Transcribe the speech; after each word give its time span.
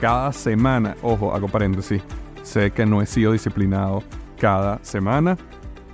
cada 0.00 0.32
semana, 0.32 0.96
ojo, 1.02 1.34
hago 1.34 1.48
paréntesis, 1.48 2.02
sé 2.42 2.70
que 2.70 2.86
no 2.86 3.02
he 3.02 3.06
sido 3.06 3.32
disciplinado 3.32 4.02
cada 4.38 4.82
semana, 4.84 5.36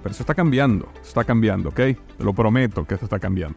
pero 0.02 0.12
eso 0.12 0.22
está 0.22 0.34
cambiando, 0.34 0.88
está 1.02 1.24
cambiando, 1.24 1.70
¿ok? 1.70 1.77
Te 1.77 2.24
lo 2.24 2.34
prometo 2.34 2.84
que 2.84 2.94
esto 2.94 3.06
está 3.06 3.19
cambiando. 3.19 3.56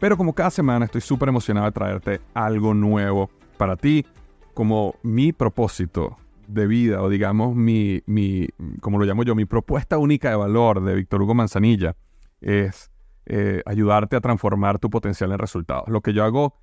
Pero 0.00 0.16
como 0.16 0.34
cada 0.34 0.50
semana 0.50 0.86
estoy 0.86 1.00
súper 1.00 1.28
emocionado 1.28 1.66
de 1.66 1.72
traerte 1.72 2.20
algo 2.34 2.74
nuevo 2.74 3.30
para 3.56 3.76
ti, 3.76 4.04
como 4.52 4.96
mi 5.02 5.32
propósito 5.32 6.16
de 6.48 6.66
vida, 6.66 7.00
o 7.00 7.08
digamos 7.08 7.54
mi, 7.54 8.02
mi 8.06 8.48
como 8.80 8.98
lo 8.98 9.04
llamo 9.04 9.22
yo, 9.22 9.34
mi 9.34 9.44
propuesta 9.44 9.96
única 9.96 10.28
de 10.30 10.36
valor 10.36 10.82
de 10.82 10.94
Víctor 10.94 11.22
Hugo 11.22 11.34
Manzanilla 11.34 11.94
es 12.40 12.90
eh, 13.26 13.62
ayudarte 13.64 14.16
a 14.16 14.20
transformar 14.20 14.78
tu 14.78 14.90
potencial 14.90 15.32
en 15.32 15.38
resultados. 15.38 15.88
Lo 15.88 16.00
que 16.00 16.12
yo 16.12 16.24
hago 16.24 16.56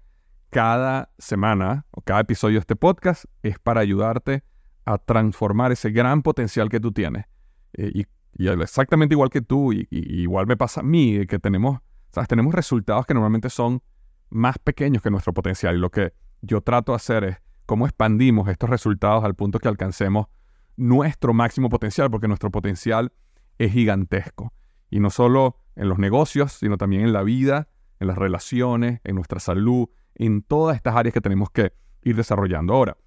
cada 0.51 1.09
semana 1.17 1.85
o 1.91 2.01
cada 2.01 2.19
episodio 2.19 2.55
de 2.55 2.59
este 2.59 2.75
podcast 2.75 3.23
es 3.41 3.57
para 3.57 3.79
ayudarte 3.79 4.43
a 4.85 4.97
transformar 4.97 5.71
ese 5.71 5.91
gran 5.91 6.21
potencial 6.21 6.69
que 6.69 6.79
tú 6.79 6.91
tienes. 6.91 7.25
Eh, 7.73 7.91
y, 7.95 8.05
exactamente 8.47 9.13
igual 9.13 9.29
que 9.29 9.41
tú, 9.41 9.71
y, 9.71 9.87
igual 9.89 10.47
me 10.47 10.57
pasa 10.57 10.81
a 10.81 10.83
mí, 10.83 11.25
que 11.25 11.39
tenemos, 11.39 11.79
¿sabes? 12.11 12.27
tenemos 12.27 12.53
resultados 12.53 13.05
que 13.05 13.13
normalmente 13.13 13.49
son 13.49 13.81
más 14.29 14.57
pequeños 14.59 15.01
que 15.01 15.09
nuestro 15.09 15.33
potencial. 15.33 15.75
Y 15.75 15.79
lo 15.79 15.89
que 15.89 16.13
yo 16.41 16.59
trato 16.59 16.91
de 16.91 16.97
hacer 16.97 17.23
es 17.23 17.37
cómo 17.65 17.85
expandimos 17.85 18.49
estos 18.49 18.69
resultados 18.69 19.23
al 19.23 19.35
punto 19.35 19.57
que 19.59 19.69
alcancemos 19.69 20.27
nuestro 20.75 21.33
máximo 21.33 21.69
potencial, 21.69 22.11
porque 22.11 22.27
nuestro 22.27 22.51
potencial 22.51 23.13
es 23.57 23.71
gigantesco. 23.71 24.51
Y 24.89 24.99
no 24.99 25.11
solo 25.11 25.59
en 25.77 25.87
los 25.87 25.97
negocios, 25.97 26.51
sino 26.51 26.77
también 26.77 27.03
en 27.03 27.13
la 27.13 27.23
vida, 27.23 27.69
en 28.01 28.07
las 28.07 28.17
relaciones, 28.17 28.99
en 29.05 29.15
nuestra 29.15 29.39
salud, 29.39 29.87
en 30.15 30.41
todas 30.41 30.75
estas 30.75 30.95
áreas 30.95 31.13
que 31.13 31.21
tenemos 31.21 31.49
que 31.49 31.73
ir 32.03 32.15
desarrollando. 32.15 32.73
Ahora, 32.73 32.97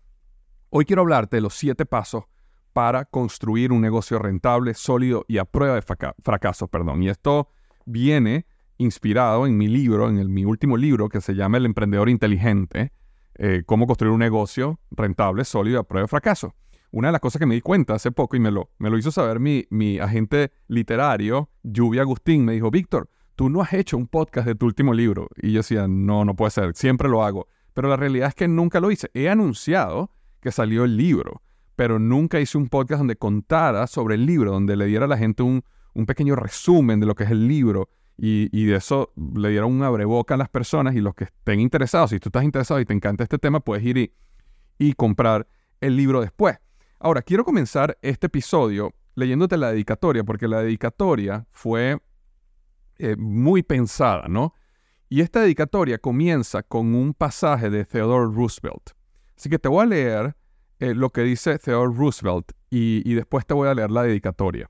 hoy 0.71 0.85
quiero 0.85 1.03
hablarte 1.03 1.37
de 1.37 1.41
los 1.43 1.55
siete 1.55 1.87
pasos 1.87 2.25
para 2.73 3.05
construir 3.05 3.73
un 3.73 3.81
negocio 3.81 4.19
rentable, 4.19 4.75
sólido 4.75 5.25
y 5.29 5.39
a 5.39 5.45
prueba 5.45 5.77
de 5.77 5.83
fracaso. 5.83 6.69
Perdón. 6.69 7.03
Y 7.03 7.09
esto 7.09 7.49
viene 7.87 8.47
inspirado 8.77 9.47
en 9.47 9.57
mi 9.57 9.69
libro, 9.69 10.09
en 10.09 10.33
mi 10.33 10.45
último 10.45 10.77
libro 10.77 11.09
que 11.09 11.21
se 11.21 11.35
llama 11.35 11.59
El 11.59 11.67
emprendedor 11.67 12.09
inteligente, 12.09 12.93
eh, 13.37 13.63
cómo 13.65 13.87
construir 13.87 14.13
un 14.13 14.19
negocio 14.19 14.81
rentable, 14.91 15.45
sólido 15.45 15.79
y 15.79 15.81
a 15.81 15.85
prueba 15.85 16.05
de 16.05 16.09
fracaso. 16.09 16.55
Una 16.91 17.09
de 17.09 17.13
las 17.13 17.21
cosas 17.21 17.41
que 17.41 17.47
me 17.47 17.55
di 17.55 17.61
cuenta 17.61 17.95
hace 17.95 18.13
poco 18.13 18.37
y 18.37 18.41
me 18.41 18.51
lo, 18.51 18.71
me 18.79 18.91
lo 18.91 18.99
hizo 18.99 19.11
saber 19.11 19.41
mi, 19.41 19.65
mi 19.71 19.99
agente 19.99 20.53
literario, 20.69 21.51
Lluvia 21.63 22.03
Agustín, 22.03 22.45
me 22.45 22.53
dijo, 22.53 22.71
Víctor, 22.71 23.09
tú 23.37 23.51
no 23.51 23.63
has 23.63 23.73
hecho 23.73 23.97
un 23.97 24.07
podcast 24.07 24.47
de 24.47 24.55
tu 24.55 24.67
último 24.67 24.95
libro. 24.95 25.29
Y 25.37 25.53
yo 25.53 25.61
decía, 25.61 25.87
no, 25.89 26.25
no 26.25 26.35
puede 26.35 26.51
ser, 26.51 26.75
siempre 26.75 27.09
lo 27.09 27.25
hago. 27.25 27.49
Pero 27.73 27.89
la 27.89 27.97
realidad 27.97 28.29
es 28.29 28.35
que 28.35 28.49
nunca 28.49 28.81
lo 28.81 28.91
hice. 28.91 29.11
He 29.15 29.29
anunciado 29.29 30.11
que 30.41 30.53
salió 30.53 30.85
el 30.85 30.97
libro, 30.97 31.43
pero 31.77 31.99
nunca 31.99 32.39
hice 32.39 32.57
un 32.57 32.69
podcast 32.69 33.01
donde 33.01 33.17
contara 33.17 33.87
sobre 33.87 34.15
el 34.15 34.27
libro, 34.27 34.53
donde 34.53 34.77
le 34.77 34.87
diera 34.87 35.07
a 35.07 35.09
la 35.09 35.19
gente 35.19 35.43
un, 35.43 35.65
pequeño 36.07 36.37
resumen 36.37 37.01
de 37.01 37.07
lo 37.07 37.15
que 37.15 37.25
es 37.25 37.31
el 37.31 37.47
libro 37.47 37.89
y, 38.17 38.67
de 38.67 38.77
eso 38.77 39.13
le 39.17 39.49
diera 39.51 39.67
un 39.67 39.83
abreboca 39.83 40.35
a 40.35 40.37
las 40.37 40.49
personas 40.49 40.95
y 40.95 41.01
los 41.01 41.15
que 41.15 41.25
estén 41.25 41.61
interesados. 41.61 42.11
Si 42.11 42.21
tú 42.21 42.29
estás 42.29 42.45
interesado 42.45 42.81
y 42.81 42.85
te 42.85 42.93
encanta 42.93 43.25
este 43.25 43.39
tema, 43.39 43.61
puedes 43.61 43.85
ir 43.85 43.97
y, 43.99 44.13
y 44.79 44.93
comprar 44.95 45.49
el 45.81 45.97
libro 45.97 46.21
después. 46.21 46.59
Ahora, 47.01 47.23
quiero 47.23 47.45
comenzar 47.45 47.99
este 48.03 48.27
episodio 48.27 48.93
leyéndote 49.15 49.57
la 49.57 49.71
dedicatoria, 49.71 50.25
porque 50.25 50.49
la 50.49 50.63
dedicatoria 50.63 51.47
fue 51.51 51.99
eh, 52.99 53.17
muy 53.17 53.63
pensada, 53.63 54.29
¿no? 54.29 54.55
Y 55.09 55.21
esta 55.21 55.41
dedicatoria 55.41 55.99
comienza 55.99 56.63
con 56.63 56.95
un 56.95 57.15
pasaje 57.15 57.71
de 57.71 57.85
Theodore 57.85 58.33
Roosevelt. 58.35 58.91
Así 59.37 59.49
que 59.49 59.59
te 59.59 59.69
voy 59.69 59.83
a 59.83 59.87
leer 59.87 60.37
eh, 60.79 60.95
lo 60.95 61.11
que 61.11 61.23
dice 61.23 61.59
Theodore 61.59 61.95
Roosevelt 61.95 62.53
y, 62.71 63.15
después 63.15 63.47
te 63.47 63.55
voy 63.55 63.69
a 63.69 63.75
leer 63.75 63.91
la 63.91 64.03
dedicatoria. 64.03 64.69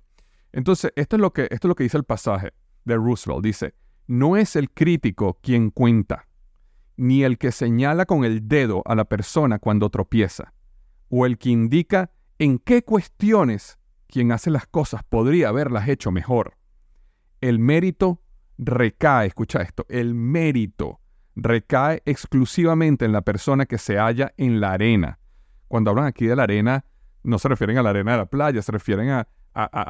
Entonces, 0.53 0.93
esto 0.97 1.17
es, 1.17 1.23
lo 1.23 1.33
que, 1.33 1.45
esto 1.45 1.67
es 1.67 1.69
lo 1.69 1.75
que 1.75 1.85
dice 1.85 1.97
el 1.97 2.05
pasaje 2.05 2.53
de 2.85 2.97
Roosevelt. 2.97 3.43
Dice, 3.43 3.75
no 4.07 4.37
es 4.37 4.57
el 4.57 4.71
crítico 4.71 5.39
quien 5.43 5.71
cuenta, 5.71 6.29
ni 6.97 7.25
el 7.25 7.39
que 7.39 7.51
señala 7.51 8.05
con 8.05 8.25
el 8.25 8.47
dedo 8.47 8.83
a 8.85 8.95
la 8.95 9.05
persona 9.07 9.59
cuando 9.59 9.89
tropieza, 9.89 10.53
o 11.09 11.27
el 11.27 11.39
que 11.39 11.51
indica 11.51 12.11
en 12.39 12.59
qué 12.59 12.83
cuestiones 12.83 13.79
quien 14.07 14.33
hace 14.33 14.51
las 14.51 14.67
cosas 14.67 15.03
podría 15.05 15.49
haberlas 15.49 15.89
hecho 15.89 16.11
mejor 16.11 16.57
el 17.49 17.59
mérito 17.59 18.23
recae, 18.57 19.27
escucha 19.27 19.61
esto, 19.61 19.85
el 19.91 20.15
mérito 20.15 21.01
recae 21.37 22.03
exclusivamente 22.07 23.05
en 23.05 23.13
la 23.13 23.21
persona 23.21 23.67
que 23.67 23.77
se 23.77 23.99
halla 23.99 24.33
en 24.39 24.61
la 24.61 24.73
arena. 24.73 25.19
Cuando 25.69 25.91
hablan 25.91 26.07
aquí 26.07 26.27
de 26.27 26.37
la 26.37 26.45
arena, 26.45 26.87
no 27.23 27.39
se 27.39 27.49
refieren 27.49 27.77
a 27.77 27.83
la 27.83 27.91
arena 27.91 28.13
de 28.13 28.19
la 28.19 28.27
playa, 28.27 28.63
se 28.63 28.73
refieren 28.73 29.11
a, 29.11 29.29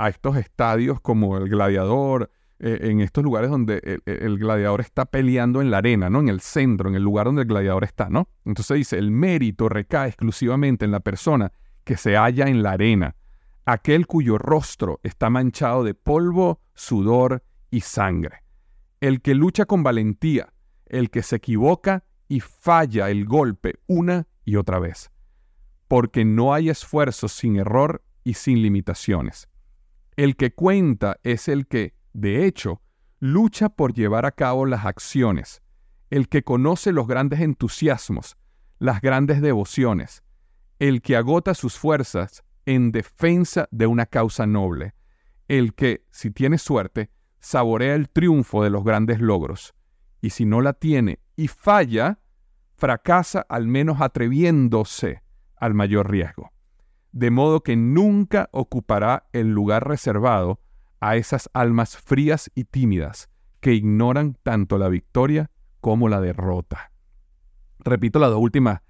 estos 0.08 0.36
estadios 0.36 1.00
como 1.00 1.38
el 1.38 1.48
gladiador, 1.48 2.28
eh, 2.58 2.80
en 2.82 3.00
estos 3.00 3.22
lugares 3.22 3.50
donde 3.50 4.00
el, 4.04 4.38
gladiador 4.38 4.80
está 4.80 5.06
peleando 5.06 5.62
en 5.62 5.70
la 5.70 5.78
arena, 5.78 6.10
¿no? 6.10 6.20
En 6.20 6.28
el 6.28 6.40
centro, 6.40 6.88
en 6.88 6.96
el 6.96 7.02
lugar 7.02 7.26
donde 7.26 7.42
el 7.42 7.48
gladiador 7.48 7.84
está, 7.84 8.10
¿no? 8.10 8.28
Entonces 8.44 8.76
dice, 8.76 8.98
el 8.98 9.10
mérito 9.10 9.68
recae 9.68 10.08
exclusivamente 10.08 10.84
en 10.84 10.90
la 10.90 11.00
persona 11.00 11.52
que 11.84 11.96
se 11.96 12.16
halla 12.16 12.46
en 12.46 12.62
la 12.62 12.72
arena 12.72 13.16
aquel 13.64 14.06
cuyo 14.06 14.38
rostro 14.38 15.00
está 15.02 15.30
manchado 15.30 15.84
de 15.84 15.94
polvo, 15.94 16.60
sudor 16.74 17.44
y 17.70 17.80
sangre, 17.80 18.42
el 19.00 19.22
que 19.22 19.34
lucha 19.34 19.64
con 19.66 19.82
valentía, 19.82 20.52
el 20.86 21.10
que 21.10 21.22
se 21.22 21.36
equivoca 21.36 22.04
y 22.28 22.40
falla 22.40 23.10
el 23.10 23.24
golpe 23.24 23.74
una 23.86 24.26
y 24.44 24.56
otra 24.56 24.78
vez, 24.78 25.10
porque 25.88 26.24
no 26.24 26.52
hay 26.52 26.68
esfuerzo 26.68 27.28
sin 27.28 27.56
error 27.56 28.04
y 28.22 28.34
sin 28.34 28.62
limitaciones. 28.62 29.48
El 30.16 30.36
que 30.36 30.54
cuenta 30.54 31.18
es 31.22 31.48
el 31.48 31.66
que, 31.66 31.94
de 32.12 32.46
hecho, 32.46 32.80
lucha 33.18 33.70
por 33.70 33.94
llevar 33.94 34.26
a 34.26 34.32
cabo 34.32 34.66
las 34.66 34.84
acciones, 34.84 35.62
el 36.10 36.28
que 36.28 36.44
conoce 36.44 36.92
los 36.92 37.06
grandes 37.06 37.40
entusiasmos, 37.40 38.36
las 38.78 39.00
grandes 39.00 39.40
devociones, 39.40 40.22
el 40.78 41.02
que 41.02 41.16
agota 41.16 41.54
sus 41.54 41.78
fuerzas 41.78 42.43
en 42.66 42.92
defensa 42.92 43.68
de 43.70 43.86
una 43.86 44.06
causa 44.06 44.46
noble, 44.46 44.94
el 45.48 45.74
que, 45.74 46.04
si 46.10 46.30
tiene 46.30 46.58
suerte, 46.58 47.10
saborea 47.40 47.94
el 47.94 48.08
triunfo 48.08 48.62
de 48.62 48.70
los 48.70 48.84
grandes 48.84 49.20
logros, 49.20 49.74
y 50.20 50.30
si 50.30 50.46
no 50.46 50.60
la 50.60 50.72
tiene 50.72 51.20
y 51.36 51.48
falla, 51.48 52.20
fracasa 52.76 53.44
al 53.48 53.66
menos 53.66 54.00
atreviéndose 54.00 55.22
al 55.56 55.74
mayor 55.74 56.10
riesgo. 56.10 56.52
De 57.12 57.30
modo 57.30 57.62
que 57.62 57.76
nunca 57.76 58.48
ocupará 58.52 59.28
el 59.32 59.50
lugar 59.50 59.86
reservado 59.86 60.60
a 61.00 61.16
esas 61.16 61.50
almas 61.52 61.96
frías 61.96 62.50
y 62.54 62.64
tímidas 62.64 63.28
que 63.60 63.74
ignoran 63.74 64.36
tanto 64.42 64.78
la 64.78 64.88
victoria 64.88 65.50
como 65.80 66.08
la 66.08 66.20
derrota. 66.20 66.92
Repito 67.78 68.18
las 68.18 68.30
dos 68.30 68.40
últimas 68.40 68.80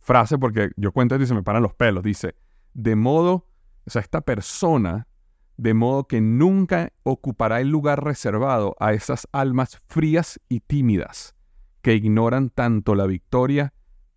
frases 0.00 0.38
porque 0.38 0.70
yo 0.76 0.92
cuento 0.92 1.16
y 1.16 1.26
se 1.26 1.34
me 1.34 1.42
paran 1.42 1.62
los 1.62 1.74
pelos. 1.74 2.02
Dice, 2.02 2.34
de 2.74 2.96
modo, 2.96 3.48
o 3.86 3.90
sea, 3.90 4.02
esta 4.02 4.20
persona, 4.20 5.08
de 5.56 5.74
modo 5.74 6.06
que 6.08 6.20
nunca 6.20 6.92
ocupará 7.02 7.60
el 7.60 7.68
lugar 7.68 8.02
reservado 8.04 8.76
a 8.80 8.92
esas 8.92 9.28
almas 9.32 9.80
frías 9.86 10.40
y 10.48 10.60
tímidas 10.60 11.34
que 11.82 11.94
ignoran 11.94 12.50
tanto 12.50 12.94
la 12.94 13.06
victoria 13.06 13.74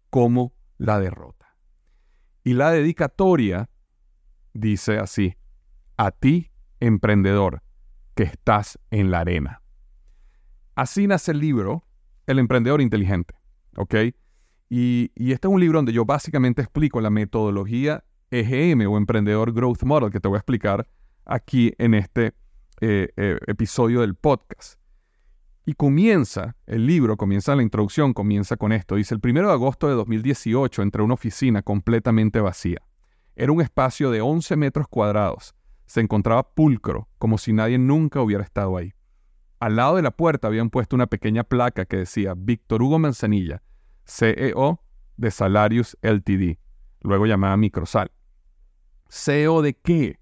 como 0.10 0.54
la 0.78 1.00
derrota. 1.00 1.56
Y 2.44 2.54
la 2.54 2.72
dedicatoria 2.72 3.70
dice 4.54 5.00
así, 5.00 5.36
a 5.98 6.12
ti, 6.12 6.52
emprendedor, 6.80 7.64
que 8.14 8.24
estás 8.24 8.80
en 8.92 9.12
la 9.12 9.20
arena. 9.22 9.62
Así 10.76 11.08
nace 11.08 11.32
el 11.32 11.40
libro 11.40 11.86
El 12.28 12.40
emprendedor 12.40 12.82
inteligente, 12.82 13.36
¿ok? 13.78 13.96
Y, 14.70 15.12
este 15.16 15.48
es 15.48 15.54
un 15.54 15.60
libro 15.60 15.78
donde 15.80 15.94
yo 15.94 16.06
básicamente 16.06 16.62
explico 16.62 17.00
la 17.02 17.10
metodología 17.10 18.04
EGM 18.32 18.88
o 18.88 18.98
Emprendedor 18.98 19.54
Growth 19.54 19.84
Model 19.84 20.12
que 20.12 20.20
te 20.20 20.28
voy 20.28 20.36
a 20.36 20.40
explicar 20.40 20.88
aquí 21.26 21.74
en 21.78 21.94
este 21.94 22.34
eh, 22.82 23.10
eh, 23.16 23.38
episodio 23.48 24.02
del 24.02 24.16
podcast. 24.16 24.80
Y 25.66 25.74
comienza, 25.74 26.56
el 26.68 26.86
libro 26.86 27.18
comienza 27.18 27.56
la 27.56 27.64
introducción, 27.64 28.14
comienza 28.14 28.56
con 28.56 28.72
esto. 28.72 28.96
Dice, 28.96 29.16
el 29.16 29.22
1 29.24 29.48
de 29.48 29.52
agosto 29.52 29.88
de 29.88 29.96
2018 29.96 30.84
entré 30.84 31.02
a 31.02 31.06
una 31.06 31.16
oficina 31.16 31.64
completamente 31.64 32.40
vacía. 32.40 32.82
Era 33.36 33.52
un 33.52 33.62
espacio 33.62 34.12
de 34.12 34.22
11 34.22 34.56
metros 34.58 34.88
cuadrados. 34.88 35.56
Se 35.88 36.02
encontraba 36.02 36.54
pulcro, 36.54 37.10
como 37.18 37.38
si 37.40 37.52
nadie 37.52 37.80
nunca 37.80 38.22
hubiera 38.22 38.44
estado 38.44 38.78
ahí. 38.78 38.94
Al 39.60 39.76
lado 39.78 39.96
de 39.96 40.04
la 40.04 40.12
puerta 40.12 40.48
habían 40.48 40.70
puesto 40.70 40.96
una 40.96 41.08
pequeña 41.08 41.44
placa 41.44 41.86
que 41.86 41.98
decía 41.98 42.34
Víctor 42.38 42.84
Hugo 42.84 43.00
Manzanilla, 43.00 43.64
CEO 44.06 44.82
de 45.18 45.32
Salarius 45.32 45.98
LTD, 46.02 46.60
luego 47.02 47.26
llamada 47.26 47.58
Microsal. 47.58 48.12
¿CEO 49.10 49.62
de 49.62 49.74
qué? 49.76 50.20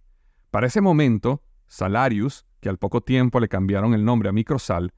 Para 0.52 0.68
ese 0.68 0.82
momento, 0.82 1.42
Salarius, 1.68 2.46
que 2.60 2.70
al 2.70 2.78
poco 2.78 3.02
tiempo 3.02 3.40
le 3.40 3.50
cambiaron 3.50 3.94
el 3.94 4.06
nombre 4.06 4.30
a 4.30 4.32
Microsal, 4.32 4.94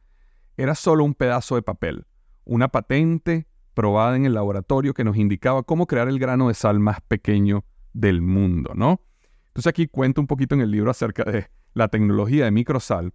era 0.57 0.75
solo 0.75 1.03
un 1.03 1.13
pedazo 1.13 1.55
de 1.55 1.61
papel, 1.61 2.05
una 2.45 2.69
patente 2.69 3.47
probada 3.73 4.15
en 4.15 4.25
el 4.25 4.33
laboratorio 4.33 4.93
que 4.93 5.03
nos 5.03 5.17
indicaba 5.17 5.63
cómo 5.63 5.87
crear 5.87 6.07
el 6.07 6.19
grano 6.19 6.47
de 6.47 6.53
sal 6.53 6.79
más 6.79 7.01
pequeño 7.01 7.65
del 7.93 8.21
mundo, 8.21 8.73
¿no? 8.75 9.01
Entonces 9.47 9.67
aquí 9.67 9.87
cuento 9.87 10.21
un 10.21 10.27
poquito 10.27 10.55
en 10.55 10.61
el 10.61 10.71
libro 10.71 10.91
acerca 10.91 11.23
de 11.23 11.47
la 11.73 11.87
tecnología 11.89 12.45
de 12.45 12.51
microsal, 12.51 13.13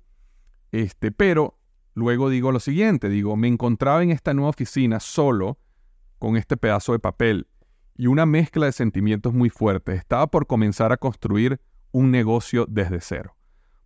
este, 0.72 1.12
pero 1.12 1.58
luego 1.94 2.30
digo 2.30 2.52
lo 2.52 2.60
siguiente, 2.60 3.08
digo, 3.08 3.36
me 3.36 3.48
encontraba 3.48 4.02
en 4.02 4.10
esta 4.10 4.34
nueva 4.34 4.50
oficina 4.50 5.00
solo 5.00 5.58
con 6.18 6.36
este 6.36 6.56
pedazo 6.56 6.92
de 6.92 6.98
papel 6.98 7.46
y 8.00 8.06
una 8.06 8.24
mezcla 8.24 8.64
de 8.64 8.72
sentimientos 8.72 9.34
muy 9.34 9.50
fuertes. 9.50 9.98
Estaba 9.98 10.26
por 10.28 10.46
comenzar 10.46 10.90
a 10.90 10.96
construir 10.96 11.60
un 11.92 12.10
negocio 12.10 12.64
desde 12.66 12.98
cero. 13.02 13.36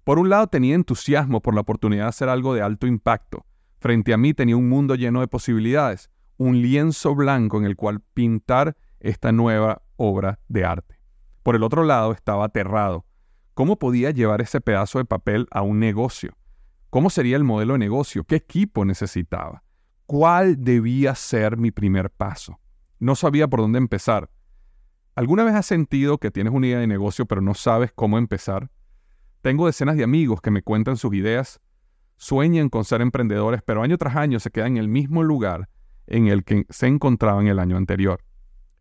Por 0.04 0.20
un 0.20 0.28
lado 0.28 0.46
tenía 0.46 0.76
entusiasmo 0.76 1.42
por 1.42 1.52
la 1.52 1.62
oportunidad 1.62 2.04
de 2.04 2.10
hacer 2.10 2.28
algo 2.28 2.54
de 2.54 2.62
alto 2.62 2.86
impacto. 2.86 3.44
Frente 3.80 4.14
a 4.14 4.16
mí 4.16 4.32
tenía 4.32 4.56
un 4.56 4.68
mundo 4.68 4.94
lleno 4.94 5.18
de 5.18 5.26
posibilidades, 5.26 6.10
un 6.36 6.62
lienzo 6.62 7.16
blanco 7.16 7.58
en 7.58 7.64
el 7.64 7.74
cual 7.74 8.02
pintar 8.14 8.76
esta 9.00 9.32
nueva 9.32 9.82
obra 9.96 10.38
de 10.46 10.64
arte. 10.64 11.00
Por 11.42 11.56
el 11.56 11.64
otro 11.64 11.82
lado 11.82 12.12
estaba 12.12 12.44
aterrado. 12.44 13.06
¿Cómo 13.54 13.80
podía 13.80 14.12
llevar 14.12 14.40
ese 14.40 14.60
pedazo 14.60 14.98
de 14.98 15.06
papel 15.06 15.48
a 15.50 15.62
un 15.62 15.80
negocio? 15.80 16.36
¿Cómo 16.88 17.10
sería 17.10 17.36
el 17.36 17.42
modelo 17.42 17.72
de 17.72 17.80
negocio? 17.80 18.22
¿Qué 18.22 18.36
equipo 18.36 18.84
necesitaba? 18.84 19.64
¿Cuál 20.06 20.62
debía 20.62 21.16
ser 21.16 21.56
mi 21.56 21.72
primer 21.72 22.10
paso? 22.10 22.60
No 23.04 23.16
sabía 23.16 23.48
por 23.48 23.60
dónde 23.60 23.76
empezar. 23.76 24.30
¿Alguna 25.14 25.44
vez 25.44 25.52
has 25.54 25.66
sentido 25.66 26.16
que 26.16 26.30
tienes 26.30 26.54
una 26.54 26.68
idea 26.68 26.78
de 26.78 26.86
negocio 26.86 27.26
pero 27.26 27.42
no 27.42 27.52
sabes 27.52 27.92
cómo 27.92 28.16
empezar? 28.16 28.70
Tengo 29.42 29.66
decenas 29.66 29.98
de 29.98 30.04
amigos 30.04 30.40
que 30.40 30.50
me 30.50 30.62
cuentan 30.62 30.96
sus 30.96 31.12
ideas, 31.12 31.60
sueñan 32.16 32.70
con 32.70 32.86
ser 32.86 33.02
emprendedores, 33.02 33.60
pero 33.62 33.82
año 33.82 33.98
tras 33.98 34.16
año 34.16 34.40
se 34.40 34.50
quedan 34.50 34.68
en 34.68 34.76
el 34.78 34.88
mismo 34.88 35.22
lugar 35.22 35.68
en 36.06 36.28
el 36.28 36.44
que 36.44 36.64
se 36.70 36.86
encontraban 36.86 37.46
el 37.46 37.58
año 37.58 37.76
anterior. 37.76 38.24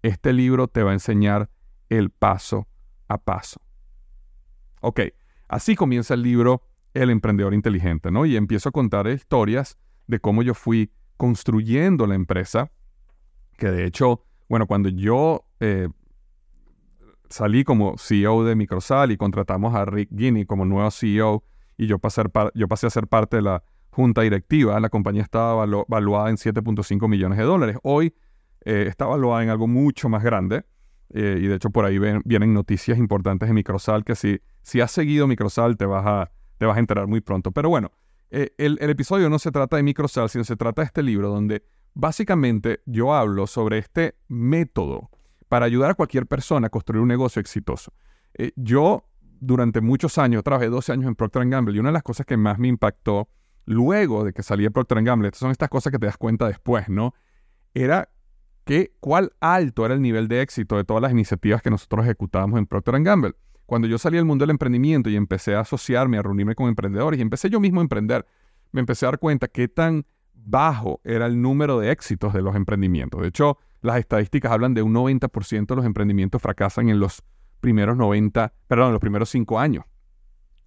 Este 0.04 0.32
libro 0.32 0.70
te 0.70 0.84
va 0.84 0.92
a 0.92 0.94
enseñar 0.94 1.50
el 1.90 2.10
paso 2.10 2.70
a 3.10 3.18
paso. 3.18 3.60
Ok, 4.80 5.02
así 5.50 5.76
comienza 5.76 6.14
el 6.14 6.22
libro 6.22 6.64
El 6.94 7.10
emprendedor 7.10 7.54
inteligente, 7.54 8.10
¿no? 8.10 8.26
Y 8.26 8.38
empiezo 8.38 8.70
a 8.70 8.72
contar 8.72 9.06
historias 9.08 9.78
de 10.08 10.22
cómo 10.22 10.44
yo 10.44 10.54
fui 10.54 10.94
construyendo 11.18 12.08
la 12.08 12.16
empresa, 12.16 12.72
que 13.58 13.72
de 13.72 13.86
hecho, 13.86 14.24
bueno, 14.50 14.68
cuando 14.68 14.90
yo 14.90 15.46
eh, 15.60 15.88
salí 17.30 17.64
como 17.64 17.98
CEO 17.98 18.44
de 18.44 18.56
Microsal 18.56 19.12
y 19.12 19.18
contratamos 19.18 19.74
a 19.76 19.86
Rick 19.86 20.10
Guinea 20.12 20.46
como 20.46 20.66
nuevo 20.66 20.90
CEO 20.92 21.44
y 21.78 21.88
yo 21.88 22.00
pasé, 22.00 22.24
yo 22.54 22.68
pasé 22.68 22.88
a 22.88 22.90
ser 22.90 23.08
parte 23.08 23.38
de 23.38 23.42
la 23.42 23.64
junta 23.90 24.22
directiva, 24.22 24.80
la 24.80 24.90
compañía 24.90 25.22
estaba 25.22 25.66
valuada 25.88 26.30
en 26.30 26.38
7.5 26.38 27.08
millones 27.08 27.38
de 27.38 27.44
dólares. 27.44 27.78
Hoy 27.84 28.14
eh, 28.66 28.86
está 28.88 29.06
valuada 29.06 29.44
en 29.44 29.50
algo 29.50 29.68
mucho 29.68 30.10
más 30.10 30.24
grande 30.24 30.66
eh, 31.10 31.40
y 31.42 31.48
de 31.48 31.56
hecho 31.56 31.70
por 31.70 31.86
ahí 31.86 32.00
vienen 32.26 32.54
noticias 32.54 32.98
importantes 32.98 33.48
de 33.48 33.54
Microsal 33.54 34.04
que 34.04 34.16
si, 34.16 34.40
si 34.62 34.82
has 34.82 34.92
seguido 34.92 35.28
Microsal 35.28 35.78
te 35.78 35.86
vas, 35.86 36.06
a, 36.06 36.32
te 36.58 36.66
vas 36.66 36.78
a 36.78 36.80
enterar 36.80 37.08
muy 37.08 37.22
pronto. 37.22 37.52
Pero 37.52 37.70
bueno, 37.70 37.92
el, 38.30 38.78
el 38.80 38.90
episodio 38.90 39.30
no 39.30 39.38
se 39.38 39.52
trata 39.52 39.78
de 39.78 39.84
Microsal, 39.84 40.30
sino 40.30 40.44
se 40.44 40.56
trata 40.56 40.82
de 40.82 40.88
este 40.88 41.04
libro 41.04 41.30
donde 41.30 41.64
básicamente 41.94 42.82
yo 42.86 43.14
hablo 43.14 43.48
sobre 43.48 43.78
este 43.78 44.16
método 44.28 45.10
para 45.48 45.66
ayudar 45.66 45.92
a 45.92 45.94
cualquier 45.94 46.26
persona 46.26 46.68
a 46.68 46.70
construir 46.70 47.02
un 47.02 47.08
negocio 47.08 47.40
exitoso. 47.40 47.94
Eh, 48.34 48.52
yo 48.56 49.06
durante 49.40 49.82
muchos 49.82 50.18
años, 50.18 50.44
trabajé 50.44 50.70
12 50.70 50.94
años 50.94 51.08
en 51.08 51.16
Procter 51.16 51.48
Gamble 51.48 51.76
y 51.76 51.80
una 51.80 51.90
de 51.90 51.94
las 51.94 52.04
cosas 52.04 52.26
que 52.26 52.38
más 52.38 52.58
me 52.60 52.70
impactó 52.70 53.30
luego 53.66 54.24
de 54.24 54.34
que 54.34 54.44
salí 54.44 54.64
de 54.64 54.72
Procter 54.72 55.04
Gamble, 55.04 55.32
son 55.34 55.52
estas 55.52 55.70
cosas 55.70 55.92
que 55.92 56.00
te 56.00 56.06
das 56.06 56.18
cuenta 56.18 56.48
después, 56.48 56.90
¿no? 56.90 57.14
Era 57.74 58.10
que 58.66 58.96
cuál 59.00 59.34
alto 59.42 59.86
era 59.86 59.94
el 59.94 60.02
nivel 60.02 60.28
de 60.28 60.42
éxito 60.42 60.78
de 60.78 60.86
todas 60.86 61.02
las 61.02 61.12
iniciativas 61.12 61.62
que 61.62 61.70
nosotros 61.70 62.06
ejecutábamos 62.06 62.58
en 62.58 62.66
Procter 62.66 63.02
Gamble. 63.02 63.34
Cuando 63.66 63.88
yo 63.88 63.98
salí 63.98 64.18
del 64.18 64.26
mundo 64.26 64.44
del 64.44 64.52
emprendimiento 64.52 65.10
y 65.10 65.16
empecé 65.16 65.56
a 65.56 65.62
asociarme, 65.62 66.18
a 66.18 66.22
reunirme 66.22 66.56
con 66.56 66.68
emprendedores 66.68 67.20
y 67.20 67.22
empecé 67.22 67.50
yo 67.50 67.60
mismo 67.60 67.80
a 67.82 67.84
emprender, 67.84 68.26
me 68.72 68.80
empecé 68.80 69.06
a 69.06 69.10
dar 69.10 69.20
cuenta 69.20 69.48
qué 69.48 69.68
tan 69.68 70.06
bajo 70.46 71.02
era 71.04 71.26
el 71.26 71.42
número 71.42 71.80
de 71.80 71.92
éxitos 71.92 72.34
de 72.34 72.42
los 72.42 72.56
emprendimientos. 72.56 73.22
De 73.22 73.28
hecho, 73.28 73.58
las 73.82 73.98
estadísticas 73.98 74.52
hablan 74.52 74.74
de 74.74 74.82
un 74.82 74.94
90% 74.94 75.68
de 75.68 75.76
los 75.76 75.86
emprendimientos 75.86 76.42
fracasan 76.42 76.90
en 76.90 77.00
los 77.00 77.24
primeros 77.60 77.98
90, 77.98 78.54
perdón, 78.68 78.88
en 78.88 78.94
los 78.94 79.02
primeros 79.02 79.30
5 79.30 79.60
años. 79.60 79.86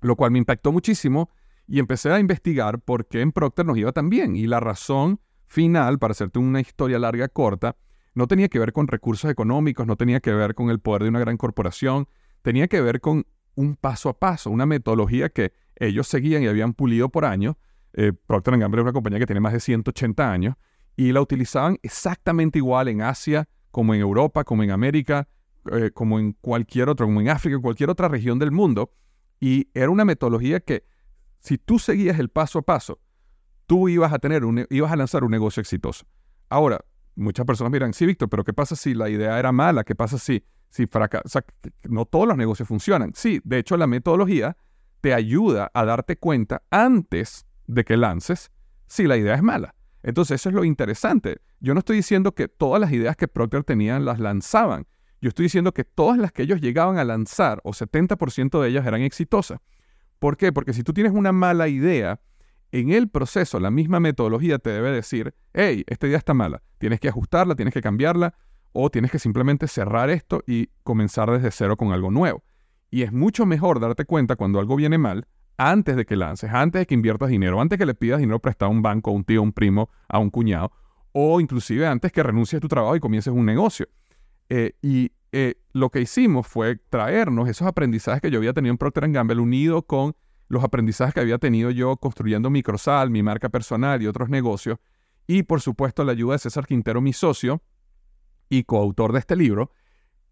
Lo 0.01 0.17
cual 0.17 0.31
me 0.31 0.39
impactó 0.39 0.73
muchísimo 0.73 1.31
y 1.67 1.79
empecé 1.79 2.11
a 2.11 2.19
investigar 2.19 2.81
por 2.81 3.07
qué 3.07 3.21
en 3.21 3.33
Procter 3.33 3.67
nos 3.67 3.79
iba 3.79 3.93
tan 3.93 4.09
bien. 4.09 4.37
Y 4.37 4.47
la 4.47 4.61
razón 4.61 5.21
final, 5.47 5.99
para 5.99 6.13
hacerte 6.13 6.39
una 6.39 6.61
historia 6.61 6.99
larga 6.99 7.29
corta, 7.29 7.77
no 8.15 8.27
tenía 8.27 8.49
que 8.49 8.59
ver 8.59 8.73
con 8.73 8.89
recursos 8.89 9.31
económicos, 9.31 9.87
no 9.87 9.97
tenía 9.97 10.21
que 10.21 10.33
ver 10.33 10.55
con 10.55 10.71
el 10.71 10.81
poder 10.81 11.03
de 11.03 11.09
una 11.11 11.21
gran 11.21 11.37
corporación, 11.37 12.09
tenía 12.43 12.69
que 12.69 12.81
ver 12.81 13.01
con 13.01 13.27
un 13.55 13.77
paso 13.77 14.09
a 14.09 14.19
paso, 14.19 14.51
una 14.51 14.67
metodología 14.67 15.29
que 15.29 15.53
ellos 15.77 16.07
seguían 16.07 16.43
y 16.43 16.47
habían 16.47 16.73
pulido 16.73 17.09
por 17.09 17.25
años. 17.25 17.57
Eh, 17.97 18.13
Procter 18.13 18.59
Gamble 18.59 18.81
es 18.81 18.85
una 18.85 18.93
compañía 18.93 19.19
que 19.19 19.27
tiene 19.27 19.41
más 19.41 19.55
de 19.55 19.61
180 19.61 20.31
años 20.31 20.55
y 20.97 21.13
la 21.13 21.23
utilizaban 21.23 21.79
exactamente 21.83 22.59
igual 22.59 22.89
en 22.89 23.01
Asia, 23.01 23.49
como 23.71 23.95
en 23.95 24.01
Europa, 24.01 24.45
como 24.45 24.63
en 24.63 24.71
América, 24.71 25.29
eh, 25.73 25.91
como 25.93 26.19
en 26.19 26.33
cualquier 26.35 26.91
otro, 26.91 27.07
como 27.07 27.23
en 27.23 27.31
África, 27.31 27.57
en 27.57 27.63
cualquier 27.63 27.89
otra 27.89 28.09
región 28.09 28.39
del 28.39 28.53
mundo. 28.53 28.93
Y 29.41 29.69
era 29.75 29.91
una 29.91 30.05
metodología 30.05 30.61
que, 30.61 30.85
si 31.41 31.57
tú 31.57 31.79
seguías 31.79 32.19
el 32.19 32.29
paso 32.29 32.59
a 32.59 32.63
paso, 32.63 33.01
tú 33.67 33.89
ibas 33.89 34.13
a 34.13 34.19
tener 34.19 34.45
un, 34.45 34.67
ibas 34.71 34.93
a 34.93 34.97
lanzar 34.97 35.25
un 35.25 35.31
negocio 35.31 35.63
exitoso. 35.63 36.07
Ahora, 36.51 36.85
muchas 37.15 37.47
personas 37.47 37.73
miran, 37.73 37.95
sí, 37.95 38.05
Víctor, 38.05 38.29
pero 38.29 38.45
¿qué 38.45 38.53
pasa 38.53 38.77
si 38.77 38.95
la 38.95 39.09
idea 39.09 39.39
era 39.39 39.53
mala? 39.53 39.85
¿Qué 39.85 39.95
pasa 39.95 40.19
si, 40.19 40.45
si 40.69 40.87
fracasa? 40.87 41.45
no 41.85 42.05
todos 42.05 42.29
los 42.29 42.37
negocios 42.37 42.69
funcionan. 42.69 43.13
Sí, 43.15 43.41
de 43.43 43.59
hecho, 43.59 43.77
la 43.77 43.87
metodología 43.87 44.57
te 45.01 45.15
ayuda 45.15 45.71
a 45.73 45.85
darte 45.85 46.17
cuenta 46.17 46.63
antes 46.71 47.47
de 47.67 47.85
que 47.85 47.97
lances 47.97 48.51
si 48.87 49.07
la 49.07 49.17
idea 49.17 49.35
es 49.35 49.43
mala. 49.43 49.75
Entonces, 50.03 50.41
eso 50.41 50.51
es 50.51 50.55
lo 50.55 50.65
interesante. 50.65 51.39
Yo 51.61 51.75
no 51.75 51.81
estoy 51.81 51.97
diciendo 51.97 52.33
que 52.33 52.49
todas 52.49 52.81
las 52.81 52.93
ideas 52.93 53.17
que 53.17 53.29
Procter 53.29 53.65
tenían 53.65 54.05
las 54.05 54.21
lanzaban. 54.21 54.87
Yo 55.21 55.29
estoy 55.29 55.45
diciendo 55.45 55.73
que 55.73 55.85
todas 55.85 56.19
las 56.19 56.31
que 56.31 56.43
ellos 56.43 56.61
llegaban 56.61 56.99
a 56.99 57.05
lanzar, 57.05 57.61
o 57.65 57.73
70% 57.73 58.61
de 58.61 58.69
ellas 58.69 58.87
eran 58.87 59.03
exitosas. 59.03 59.59
¿Por 60.19 60.37
qué? 60.37 60.53
Porque 60.53 60.73
si 60.73 60.83
tú 60.83 60.93
tienes 60.93 61.13
una 61.13 61.33
mala 61.33 61.69
idea, 61.69 62.21
en 62.73 62.91
el 62.91 63.09
proceso, 63.09 63.59
la 63.59 63.71
misma 63.71 64.01
metodología 64.01 64.59
te 64.59 64.71
debe 64.71 64.91
decir, 64.91 65.35
hey, 65.55 65.85
esta 65.87 66.07
idea 66.07 66.19
está 66.19 66.35
mala, 66.35 66.63
tienes 66.79 67.01
que 67.01 67.09
ajustarla, 67.09 67.55
tienes 67.55 67.73
que 67.73 67.81
cambiarla, 67.81 68.35
o 68.73 68.91
tienes 68.91 69.11
que 69.11 69.19
simplemente 69.19 69.69
cerrar 69.69 70.11
esto 70.11 70.43
y 70.47 70.69
comenzar 70.83 71.31
desde 71.31 71.51
cero 71.51 71.77
con 71.77 71.93
algo 71.93 72.11
nuevo. 72.11 72.45
Y 72.91 73.03
es 73.03 73.13
mucho 73.13 73.47
mejor 73.47 73.81
darte 73.81 74.05
cuenta 74.05 74.37
cuando 74.37 74.61
algo 74.61 74.77
viene 74.77 74.99
mal 74.99 75.27
antes 75.59 75.97
de 75.97 76.05
que 76.05 76.17
lances, 76.17 76.51
antes 76.53 76.81
de 76.81 76.87
que 76.87 76.95
inviertas 76.95 77.29
dinero, 77.29 77.61
antes 77.61 77.79
que 77.79 77.87
le 77.87 77.95
pidas 77.95 78.21
dinero 78.21 78.41
prestado 78.41 78.71
a 78.71 78.75
un 78.75 78.83
banco, 78.83 79.11
a 79.11 79.15
un 79.15 79.25
tío, 79.25 79.41
a 79.41 79.43
un 79.43 79.53
primo, 79.53 79.91
a 80.09 80.19
un 80.19 80.31
cuñado, 80.31 80.71
o 81.13 81.41
inclusive 81.41 81.87
antes 81.87 82.13
que 82.13 82.23
renuncies 82.23 82.59
a 82.59 82.61
tu 82.61 82.69
trabajo 82.69 82.97
y 82.97 83.01
comiences 83.01 83.33
un 83.33 83.47
negocio. 83.47 83.89
Eh, 84.49 84.73
y 84.83 85.13
eh, 85.33 85.55
lo 85.73 85.91
que 85.91 86.01
hicimos 86.01 86.47
fue 86.47 86.77
traernos 86.77 87.49
esos 87.49 87.67
aprendizajes 87.67 88.21
que 88.21 88.31
yo 88.31 88.39
había 88.39 88.53
tenido 88.53 88.71
en 88.71 88.79
Procter 88.79 89.11
Gamble 89.11 89.41
unido 89.41 89.83
con 89.83 90.15
los 90.49 90.63
aprendizajes 90.63 91.15
que 91.15 91.21
había 91.21 91.39
tenido 91.39 91.71
yo 91.71 91.97
construyendo 91.97 92.51
Microsal, 92.51 93.11
mi 93.11 93.23
marca 93.23 93.49
personal 93.49 94.01
y 94.03 94.07
otros 94.07 94.29
negocios, 94.29 94.79
y 95.27 95.43
por 95.43 95.61
supuesto 95.61 96.05
la 96.05 96.13
ayuda 96.13 96.35
de 96.35 96.39
César 96.39 96.67
Quintero, 96.67 97.01
mi 97.01 97.13
socio 97.13 97.63
y 98.49 98.63
coautor 98.63 99.13
de 99.13 99.19
este 99.19 99.35
libro, 99.35 99.73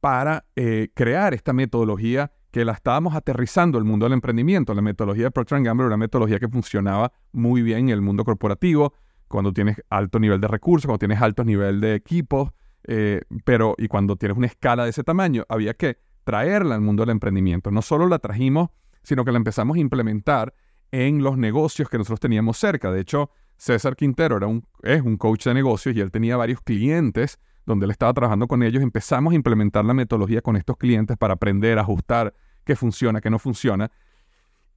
para 0.01 0.47
eh, 0.55 0.91
crear 0.95 1.35
esta 1.35 1.53
metodología 1.53 2.33
que 2.55 2.65
la 2.65 2.71
estábamos 2.71 3.17
aterrizando 3.17 3.79
al 3.79 3.85
mundo 3.85 4.07
del 4.07 4.13
emprendimiento. 4.13 4.75
La 4.75 4.81
metodología 4.81 5.25
de 5.25 5.33
Procter 5.33 5.61
Gamble 5.61 5.87
era 5.87 5.89
una 5.89 5.97
metodología 5.97 6.39
que 6.39 6.47
funcionaba 6.47 7.11
muy 7.33 7.63
bien 7.63 7.81
en 7.81 7.89
el 7.89 8.01
mundo 8.01 8.25
corporativo, 8.25 8.95
cuando 9.27 9.53
tienes 9.53 9.83
alto 9.91 10.21
nivel 10.21 10.41
de 10.41 10.47
recursos, 10.47 10.87
cuando 10.87 11.01
tienes 11.01 11.21
alto 11.21 11.43
nivel 11.43 11.81
de 11.81 11.97
equipos, 11.97 12.53
eh, 12.85 13.23
pero 13.45 13.75
y 13.77 13.89
cuando 13.89 14.15
tienes 14.15 14.39
una 14.39 14.47
escala 14.47 14.85
de 14.85 14.91
ese 14.91 15.03
tamaño, 15.03 15.45
había 15.49 15.75
que 15.75 15.99
traerla 16.23 16.77
al 16.77 16.81
mundo 16.81 17.03
del 17.03 17.11
emprendimiento. 17.11 17.73
No 17.73 17.83
solo 17.83 18.07
la 18.07 18.21
trajimos 18.21 18.71
sino 19.03 19.25
que 19.25 19.33
la 19.33 19.39
empezamos 19.39 19.77
a 19.77 19.81
implementar 19.81 20.55
en 20.93 21.25
los 21.25 21.37
negocios 21.37 21.89
que 21.89 21.99
nosotros 21.99 22.21
teníamos 22.21 22.57
cerca. 22.57 22.93
De 22.93 23.01
hecho, 23.01 23.31
César 23.57 23.97
Quintero 23.97 24.37
era 24.37 24.47
un, 24.47 24.65
es 24.83 25.03
un 25.03 25.17
coach 25.17 25.45
de 25.45 25.55
negocios 25.55 25.95
y 25.97 26.01
él 26.01 26.13
tenía 26.13 26.37
varios 26.37 26.61
clientes 26.61 27.39
donde 27.67 27.85
él 27.85 27.91
estaba 27.91 28.15
trabajando 28.15 28.47
con 28.47 28.63
ellos. 28.63 28.83
Empezamos 28.83 29.33
a 29.33 29.37
implementar 29.37 29.85
la 29.85 29.93
metodología 29.93 30.41
con 30.41 30.57
estos 30.57 30.77
clientes 30.77 31.17
para 31.17 31.35
aprender, 31.35 31.79
ajustar 31.79 32.33
qué 32.65 32.77
funciona, 32.77 33.21
qué 33.21 33.31
no 33.31 33.39
funciona. 33.39 33.91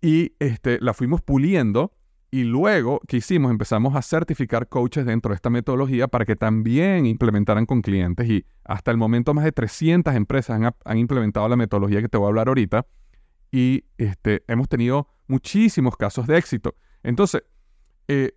Y 0.01 0.33
este, 0.39 0.79
la 0.81 0.93
fuimos 0.93 1.21
puliendo 1.21 1.93
y 2.29 2.43
luego, 2.43 2.99
¿qué 3.07 3.17
hicimos? 3.17 3.51
Empezamos 3.51 3.95
a 3.95 4.01
certificar 4.01 4.67
coaches 4.67 5.05
dentro 5.05 5.29
de 5.29 5.35
esta 5.35 5.49
metodología 5.49 6.07
para 6.07 6.25
que 6.25 6.35
también 6.35 7.05
implementaran 7.05 7.65
con 7.65 7.81
clientes. 7.81 8.29
Y 8.29 8.45
hasta 8.65 8.91
el 8.91 8.97
momento 8.97 9.33
más 9.33 9.45
de 9.45 9.53
300 9.53 10.13
empresas 10.13 10.61
han, 10.83 10.97
implementado 10.97 11.47
la 11.47 11.55
metodología 11.55 12.01
que 12.01 12.09
te 12.09 12.17
voy 12.17 12.25
a 12.25 12.29
hablar 12.29 12.49
ahorita 12.49 12.85
y 13.49 13.85
este, 13.97 14.43
hemos 14.47 14.67
tenido 14.67 15.07
muchísimos 15.27 15.95
casos 15.95 16.27
de 16.27 16.37
éxito. 16.37 16.75
Entonces, 17.01 17.43
eh, 18.09 18.33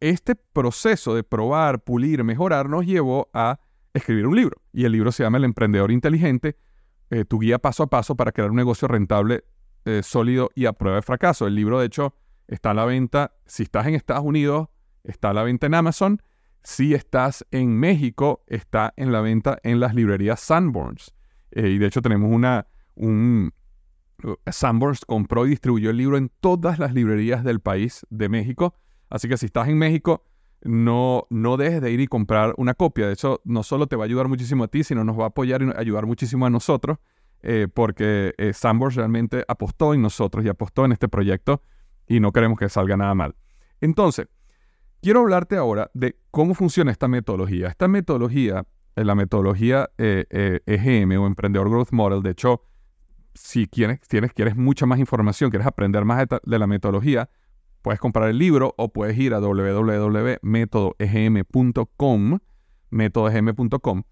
este 0.00 0.34
proceso 0.34 1.14
de 1.14 1.22
probar, 1.22 1.82
pulir, 1.82 2.22
mejorar 2.24 2.68
nos 2.68 2.84
llevó 2.84 3.30
a 3.32 3.58
escribir 3.94 4.26
un 4.26 4.36
libro. 4.36 4.60
Y 4.70 4.84
el 4.84 4.92
libro 4.92 5.12
se 5.12 5.22
llama 5.22 5.38
El 5.38 5.44
Emprendedor 5.44 5.90
Inteligente, 5.90 6.56
eh, 7.14 7.24
tu 7.24 7.38
guía 7.38 7.60
paso 7.60 7.84
a 7.84 7.86
paso 7.86 8.16
para 8.16 8.32
crear 8.32 8.50
un 8.50 8.56
negocio 8.56 8.88
rentable, 8.88 9.44
eh, 9.84 10.02
sólido 10.02 10.50
y 10.56 10.66
a 10.66 10.72
prueba 10.72 10.96
de 10.96 11.02
fracaso. 11.02 11.46
El 11.46 11.54
libro, 11.54 11.78
de 11.78 11.86
hecho, 11.86 12.14
está 12.48 12.72
a 12.72 12.74
la 12.74 12.84
venta, 12.84 13.36
si 13.46 13.62
estás 13.62 13.86
en 13.86 13.94
Estados 13.94 14.24
Unidos, 14.24 14.68
está 15.04 15.30
a 15.30 15.32
la 15.32 15.44
venta 15.44 15.66
en 15.66 15.74
Amazon. 15.74 16.22
Si 16.64 16.92
estás 16.92 17.46
en 17.52 17.78
México, 17.78 18.42
está 18.48 18.94
en 18.96 19.12
la 19.12 19.20
venta 19.20 19.58
en 19.62 19.78
las 19.78 19.94
librerías 19.94 20.40
Sanborns. 20.40 21.14
y 21.52 21.78
de 21.78 21.86
hecho 21.86 22.02
tenemos 22.02 22.32
una, 22.32 22.66
un, 22.96 23.52
Sanborns 24.50 25.04
compró 25.04 25.46
y 25.46 25.50
distribuyó 25.50 25.90
el 25.90 25.98
libro 25.98 26.16
en 26.16 26.30
todas 26.40 26.80
las 26.80 26.94
librerías 26.94 27.44
del 27.44 27.60
país 27.60 28.04
de 28.10 28.28
México. 28.28 28.74
Así 29.08 29.28
que 29.28 29.36
si 29.36 29.46
estás 29.46 29.68
en 29.68 29.78
México, 29.78 30.24
no, 30.64 31.26
no 31.30 31.56
dejes 31.56 31.80
de 31.80 31.90
ir 31.90 32.00
y 32.00 32.06
comprar 32.06 32.54
una 32.56 32.74
copia. 32.74 33.06
De 33.06 33.12
hecho, 33.12 33.40
no 33.44 33.62
solo 33.62 33.86
te 33.86 33.96
va 33.96 34.04
a 34.04 34.06
ayudar 34.06 34.28
muchísimo 34.28 34.64
a 34.64 34.68
ti, 34.68 34.84
sino 34.84 35.04
nos 35.04 35.18
va 35.18 35.24
a 35.24 35.28
apoyar 35.28 35.62
y 35.62 35.70
ayudar 35.76 36.06
muchísimo 36.06 36.46
a 36.46 36.50
nosotros, 36.50 36.98
eh, 37.42 37.68
porque 37.72 38.34
eh, 38.38 38.52
realmente 38.94 39.44
apostó 39.46 39.94
en 39.94 40.02
nosotros 40.02 40.44
y 40.44 40.48
apostó 40.48 40.84
en 40.84 40.92
este 40.92 41.08
proyecto 41.08 41.62
y 42.06 42.20
no 42.20 42.32
queremos 42.32 42.58
que 42.58 42.68
salga 42.68 42.96
nada 42.96 43.14
mal. 43.14 43.36
Entonces, 43.80 44.28
quiero 45.00 45.20
hablarte 45.20 45.56
ahora 45.56 45.90
de 45.94 46.16
cómo 46.30 46.54
funciona 46.54 46.90
esta 46.90 47.08
metodología. 47.08 47.68
Esta 47.68 47.86
metodología, 47.86 48.66
eh, 48.96 49.04
la 49.04 49.14
metodología 49.14 49.90
EGM 49.98 51.12
o 51.20 51.26
Emprendedor 51.26 51.68
Growth 51.68 51.92
Model, 51.92 52.22
de 52.22 52.30
hecho, 52.30 52.62
si 53.34 53.66
quieres, 53.66 54.00
tienes, 54.08 54.32
quieres 54.32 54.56
mucha 54.56 54.86
más 54.86 54.98
información, 54.98 55.50
quieres 55.50 55.66
aprender 55.66 56.04
más 56.04 56.26
de, 56.28 56.58
la 56.58 56.66
metodología, 56.66 57.28
puedes 57.84 58.00
comprar 58.00 58.28
el 58.30 58.38
libro 58.38 58.74
o 58.78 58.90
puedes 58.90 59.16
ir 59.18 59.34
a 59.34 59.40
www.metodogm.com, 59.40 62.38
metodogm.com. 62.90 64.02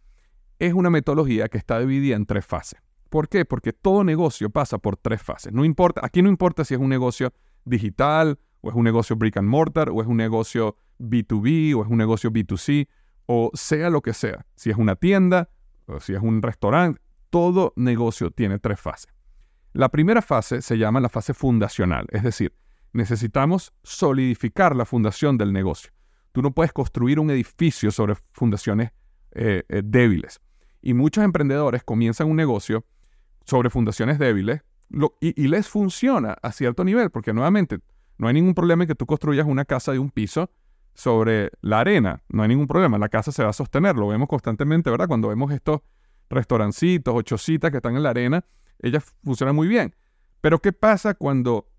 Es 0.58 0.74
una 0.74 0.90
metodología 0.90 1.48
que 1.48 1.56
está 1.56 1.78
dividida 1.80 2.16
en 2.16 2.26
tres 2.26 2.44
fases. 2.44 2.78
¿Por 3.08 3.30
qué? 3.30 3.46
Porque 3.46 3.72
todo 3.72 4.04
negocio 4.04 4.50
pasa 4.50 4.76
por 4.76 4.98
tres 4.98 5.22
fases. 5.22 5.54
No 5.54 5.64
importa, 5.64 6.02
aquí 6.04 6.20
no 6.20 6.28
importa 6.28 6.66
si 6.66 6.74
es 6.74 6.80
un 6.80 6.90
negocio 6.90 7.32
digital, 7.64 8.38
o 8.60 8.68
es 8.68 8.76
un 8.76 8.84
negocio 8.84 9.16
brick 9.16 9.38
and 9.38 9.48
mortar, 9.48 9.88
o 9.88 10.02
es 10.02 10.06
un 10.06 10.18
negocio 10.18 10.76
B2B, 10.98 11.74
o 11.74 11.82
es 11.82 11.88
un 11.88 11.96
negocio 11.96 12.30
B2C, 12.30 12.88
o 13.24 13.50
sea 13.54 13.88
lo 13.88 14.02
que 14.02 14.12
sea. 14.12 14.44
Si 14.54 14.68
es 14.68 14.76
una 14.76 14.96
tienda, 14.96 15.48
o 15.86 15.98
si 15.98 16.12
es 16.12 16.20
un 16.20 16.42
restaurante, 16.42 17.00
todo 17.30 17.72
negocio 17.76 18.30
tiene 18.30 18.58
tres 18.58 18.78
fases. 18.78 19.10
La 19.72 19.88
primera 19.88 20.20
fase 20.20 20.60
se 20.60 20.76
llama 20.76 21.00
la 21.00 21.08
fase 21.08 21.32
fundacional, 21.32 22.04
es 22.10 22.22
decir, 22.22 22.52
necesitamos 22.92 23.72
solidificar 23.82 24.76
la 24.76 24.84
fundación 24.84 25.38
del 25.38 25.52
negocio. 25.52 25.92
Tú 26.32 26.42
no 26.42 26.52
puedes 26.52 26.72
construir 26.72 27.18
un 27.18 27.30
edificio 27.30 27.90
sobre 27.90 28.14
fundaciones 28.32 28.92
eh, 29.32 29.64
eh, 29.68 29.82
débiles. 29.84 30.40
Y 30.80 30.94
muchos 30.94 31.24
emprendedores 31.24 31.84
comienzan 31.84 32.28
un 32.28 32.36
negocio 32.36 32.84
sobre 33.44 33.70
fundaciones 33.70 34.18
débiles 34.18 34.62
y, 35.20 35.48
les 35.48 35.68
funciona 35.68 36.36
a 36.42 36.52
cierto 36.52 36.84
nivel, 36.84 37.10
porque 37.10 37.32
nuevamente 37.32 37.78
no 38.18 38.28
hay 38.28 38.34
ningún 38.34 38.54
problema 38.54 38.84
en 38.84 38.88
que 38.88 38.94
tú 38.94 39.06
construyas 39.06 39.46
una 39.46 39.64
casa 39.64 39.92
de 39.92 39.98
un 39.98 40.10
piso 40.10 40.50
sobre 40.94 41.50
la 41.62 41.80
arena, 41.80 42.22
no 42.28 42.42
hay 42.42 42.50
ningún 42.50 42.66
problema, 42.66 42.98
la 42.98 43.08
casa 43.08 43.32
se 43.32 43.42
va 43.42 43.50
a 43.50 43.54
sostener, 43.54 43.96
lo 43.96 44.08
vemos 44.08 44.28
constantemente, 44.28 44.90
¿verdad? 44.90 45.08
Cuando 45.08 45.28
vemos 45.28 45.50
estos 45.50 45.80
restaurancitos 46.28 47.14
o 47.14 47.22
chocitas 47.22 47.70
que 47.70 47.78
están 47.78 47.96
en 47.96 48.02
la 48.02 48.10
arena, 48.10 48.44
ellas 48.80 49.04
funcionan 49.24 49.56
muy 49.56 49.68
bien. 49.68 49.94
Pero 50.42 50.58
¿qué 50.58 50.72
pasa 50.72 51.14
cuando 51.14 51.71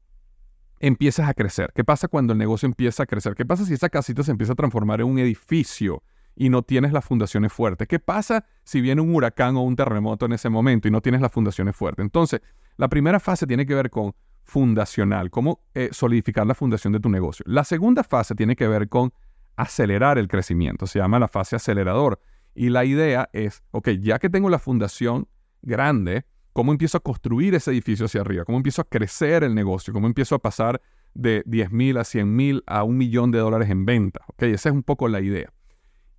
empiezas 0.83 1.29
a 1.29 1.33
crecer? 1.33 1.71
¿Qué 1.73 1.85
pasa 1.85 2.09
cuando 2.09 2.33
el 2.33 2.39
negocio 2.39 2.67
empieza 2.67 3.03
a 3.03 3.05
crecer? 3.05 3.35
¿Qué 3.35 3.45
pasa 3.45 3.65
si 3.65 3.73
esa 3.73 3.87
casita 3.87 4.21
se 4.21 4.31
empieza 4.31 4.51
a 4.51 4.55
transformar 4.55 4.99
en 4.99 5.07
un 5.07 5.17
edificio 5.17 6.03
y 6.35 6.49
no 6.49 6.61
tienes 6.61 6.91
las 6.91 7.05
fundaciones 7.05 7.53
fuertes? 7.53 7.87
¿Qué 7.87 7.99
pasa 7.99 8.45
si 8.65 8.81
viene 8.81 8.99
un 8.99 9.15
huracán 9.15 9.55
o 9.55 9.61
un 9.61 9.77
terremoto 9.77 10.25
en 10.25 10.33
ese 10.33 10.49
momento 10.49 10.89
y 10.89 10.91
no 10.91 10.99
tienes 10.99 11.21
las 11.21 11.31
fundaciones 11.31 11.73
fuertes? 11.73 12.03
Entonces, 12.03 12.41
la 12.75 12.89
primera 12.89 13.21
fase 13.21 13.47
tiene 13.47 13.65
que 13.65 13.73
ver 13.73 13.89
con 13.89 14.13
fundacional, 14.43 15.29
cómo 15.29 15.61
eh, 15.73 15.87
solidificar 15.93 16.45
la 16.45 16.53
fundación 16.53 16.91
de 16.91 16.99
tu 16.99 17.07
negocio. 17.07 17.45
La 17.47 17.63
segunda 17.63 18.03
fase 18.03 18.35
tiene 18.35 18.57
que 18.57 18.67
ver 18.67 18.89
con 18.89 19.13
acelerar 19.55 20.17
el 20.17 20.27
crecimiento, 20.27 20.85
se 20.85 20.99
llama 20.99 21.17
la 21.17 21.29
fase 21.29 21.55
acelerador. 21.55 22.19
Y 22.55 22.69
la 22.69 22.83
idea 22.83 23.29
es, 23.31 23.63
ok, 23.71 23.91
ya 24.01 24.19
que 24.19 24.29
tengo 24.29 24.49
la 24.49 24.59
fundación 24.59 25.29
grande, 25.61 26.25
¿cómo 26.53 26.71
empiezo 26.71 26.97
a 26.97 27.01
construir 27.01 27.55
ese 27.55 27.71
edificio 27.71 28.05
hacia 28.05 28.21
arriba? 28.21 28.45
¿Cómo 28.45 28.57
empiezo 28.57 28.81
a 28.81 28.85
crecer 28.85 29.43
el 29.43 29.53
negocio? 29.53 29.93
¿Cómo 29.93 30.07
empiezo 30.07 30.35
a 30.35 30.39
pasar 30.39 30.81
de 31.13 31.43
10 31.45 31.71
mil 31.71 31.97
a 31.97 32.03
100 32.03 32.35
mil 32.35 32.63
a 32.67 32.83
un 32.83 32.97
millón 32.97 33.31
de 33.31 33.39
dólares 33.39 33.69
en 33.69 33.85
venta? 33.85 34.21
Ok, 34.27 34.43
esa 34.43 34.69
es 34.69 34.75
un 34.75 34.83
poco 34.83 35.07
la 35.07 35.19
idea. 35.19 35.51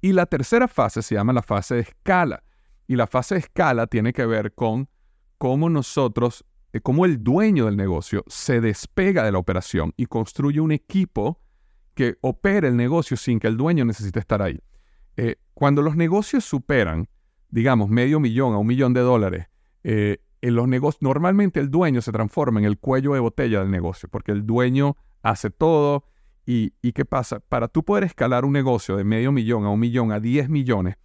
Y 0.00 0.12
la 0.12 0.26
tercera 0.26 0.68
fase 0.68 1.00
se 1.00 1.14
llama 1.14 1.32
la 1.32 1.42
fase 1.42 1.76
de 1.76 1.80
escala. 1.80 2.42
Y 2.86 2.96
la 2.96 3.06
fase 3.06 3.36
de 3.36 3.40
escala 3.40 3.86
tiene 3.86 4.12
que 4.12 4.26
ver 4.26 4.52
con 4.52 4.88
cómo 5.38 5.70
nosotros, 5.70 6.44
eh, 6.72 6.80
cómo 6.80 7.06
el 7.06 7.22
dueño 7.24 7.66
del 7.66 7.76
negocio 7.76 8.24
se 8.26 8.60
despega 8.60 9.24
de 9.24 9.32
la 9.32 9.38
operación 9.38 9.94
y 9.96 10.06
construye 10.06 10.60
un 10.60 10.72
equipo 10.72 11.40
que 11.94 12.18
opere 12.20 12.68
el 12.68 12.76
negocio 12.76 13.16
sin 13.16 13.38
que 13.38 13.46
el 13.46 13.56
dueño 13.56 13.84
necesite 13.84 14.18
estar 14.18 14.42
ahí. 14.42 14.60
Eh, 15.16 15.36
cuando 15.54 15.80
los 15.80 15.96
negocios 15.96 16.44
superan, 16.44 17.08
digamos, 17.48 17.88
medio 17.88 18.20
millón 18.20 18.52
a 18.52 18.58
un 18.58 18.66
millón 18.66 18.92
de 18.92 19.00
dólares, 19.00 19.46
eh, 19.84 20.18
en 20.44 20.56
los 20.56 20.68
negocios, 20.68 21.00
normalmente 21.00 21.58
el 21.58 21.70
dueño 21.70 22.02
se 22.02 22.12
transforma 22.12 22.60
en 22.60 22.66
el 22.66 22.78
cuello 22.78 23.14
de 23.14 23.20
botella 23.20 23.60
del 23.60 23.70
negocio, 23.70 24.10
porque 24.10 24.30
el 24.30 24.44
dueño 24.44 24.94
hace 25.22 25.48
todo. 25.48 26.04
¿Y, 26.44 26.74
y 26.82 26.92
qué 26.92 27.06
pasa? 27.06 27.40
Para 27.40 27.66
tú 27.66 27.82
poder 27.82 28.04
escalar 28.04 28.44
un 28.44 28.52
negocio 28.52 28.98
de 28.98 29.04
medio 29.04 29.32
millón 29.32 29.64
a 29.64 29.70
un 29.70 29.80
millón 29.80 30.12
a 30.12 30.20
10 30.20 30.50
millones, 30.50 30.96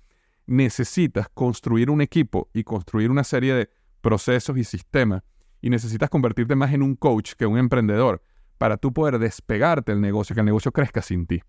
necesitas 0.46 1.30
construir 1.30 1.90
un 1.90 2.02
equipo 2.02 2.50
y 2.54 2.66
construir 2.66 3.10
una 3.10 3.24
serie 3.24 3.54
de 3.54 3.70
procesos 4.02 4.58
y 4.58 4.66
sistemas. 4.66 5.24
Y 5.62 5.70
necesitas 5.70 6.10
convertirte 6.10 6.56
más 6.58 6.74
en 6.74 6.82
un 6.82 6.98
coach 6.98 7.36
que 7.38 7.46
un 7.46 7.58
emprendedor 7.58 8.22
para 8.58 8.76
tú 8.76 8.92
poder 8.92 9.20
despegarte 9.20 9.94
del 9.94 10.02
negocio, 10.02 10.34
que 10.34 10.42
el 10.42 10.48
negocio 10.48 10.74
crezca 10.74 11.02
sin 11.02 11.26
ti. 11.26 11.42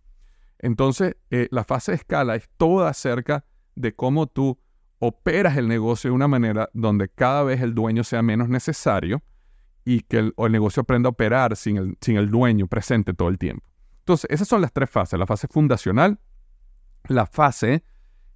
Entonces, 0.60 1.16
eh, 1.30 1.48
la 1.50 1.64
fase 1.64 1.90
de 1.90 1.96
escala 1.96 2.36
es 2.36 2.48
toda 2.56 2.88
acerca 2.88 3.44
de 3.74 3.96
cómo 3.96 4.28
tú 4.28 4.60
operas 5.00 5.56
el 5.56 5.66
negocio 5.66 6.10
de 6.10 6.14
una 6.14 6.28
manera 6.28 6.70
donde 6.72 7.08
cada 7.08 7.42
vez 7.42 7.60
el 7.60 7.74
dueño 7.74 8.04
sea 8.04 8.22
menos 8.22 8.48
necesario 8.48 9.22
y 9.84 10.02
que 10.02 10.18
el, 10.18 10.34
negocio 10.50 10.82
aprenda 10.82 11.08
a 11.08 11.10
operar 11.10 11.56
sin 11.56 11.78
el, 11.78 11.98
sin 12.00 12.16
el 12.16 12.30
dueño 12.30 12.66
presente 12.68 13.14
todo 13.14 13.28
el 13.28 13.38
tiempo. 13.38 13.64
Entonces, 14.00 14.30
esas 14.30 14.46
son 14.46 14.60
las 14.60 14.72
tres 14.72 14.90
fases, 14.90 15.18
la 15.18 15.26
fase 15.26 15.48
fundacional, 15.48 16.18
la 17.08 17.26
fase 17.26 17.82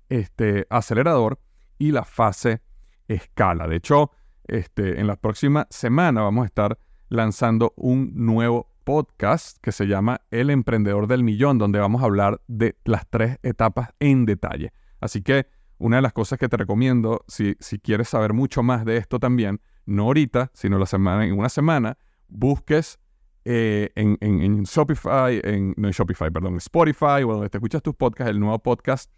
este, 0.09 0.67
acelerador 0.71 1.39
y 1.79 1.93
la 1.93 2.05
fase 2.05 2.63
escala. 3.09 3.69
De 3.69 3.77
hecho, 3.77 4.11
este, 4.47 5.01
en 5.01 5.07
la 5.07 5.17
próxima 5.17 5.67
semana 5.71 6.23
vamos 6.23 6.45
a 6.45 6.47
estar 6.47 6.79
lanzando 7.09 7.75
un 7.77 8.13
nuevo 8.15 8.71
podcast 8.85 9.59
que 9.61 9.73
se 9.73 9.87
llama 9.87 10.23
El 10.31 10.49
Emprendedor 10.49 11.07
del 11.09 11.25
Millón, 11.25 11.59
donde 11.59 11.79
vamos 11.79 12.03
a 12.03 12.07
hablar 12.07 12.41
de 12.47 12.77
las 12.85 13.07
tres 13.09 13.39
etapas 13.43 13.91
en 14.01 14.25
detalle. 14.25 14.73
Así 15.01 15.23
que 15.23 15.47
una 15.79 15.97
de 15.97 16.03
las 16.03 16.13
cosas 16.13 16.39
que 16.39 16.49
te 16.49 16.57
recomiendo, 16.57 17.25
si, 17.29 17.57
si 17.61 17.79
quieres 17.79 18.09
saber 18.09 18.33
mucho 18.33 18.63
más 18.63 18.85
de 18.85 18.97
esto 18.97 19.19
también, 19.19 19.61
no 19.87 20.05
ahorita, 20.05 20.51
sino 20.55 20.79
la 20.79 20.87
semana, 20.87 21.27
en 21.27 21.39
una 21.39 21.49
semana, 21.49 21.99
busques 22.29 22.99
eh, 23.45 23.91
en, 23.95 24.17
en, 24.21 24.63
Shopify, 24.63 25.41
en, 25.45 25.75
no 25.77 25.89
en 25.89 25.93
Shopify, 25.93 26.31
perdón, 26.31 26.57
Spotify 26.57 27.25
o 27.27 27.35
donde 27.35 27.51
te 27.51 27.59
escuchas 27.59 27.83
tus 27.83 27.95
podcasts, 27.95 28.31
el 28.31 28.41
nuevo 28.41 28.59
podcast 28.59 29.13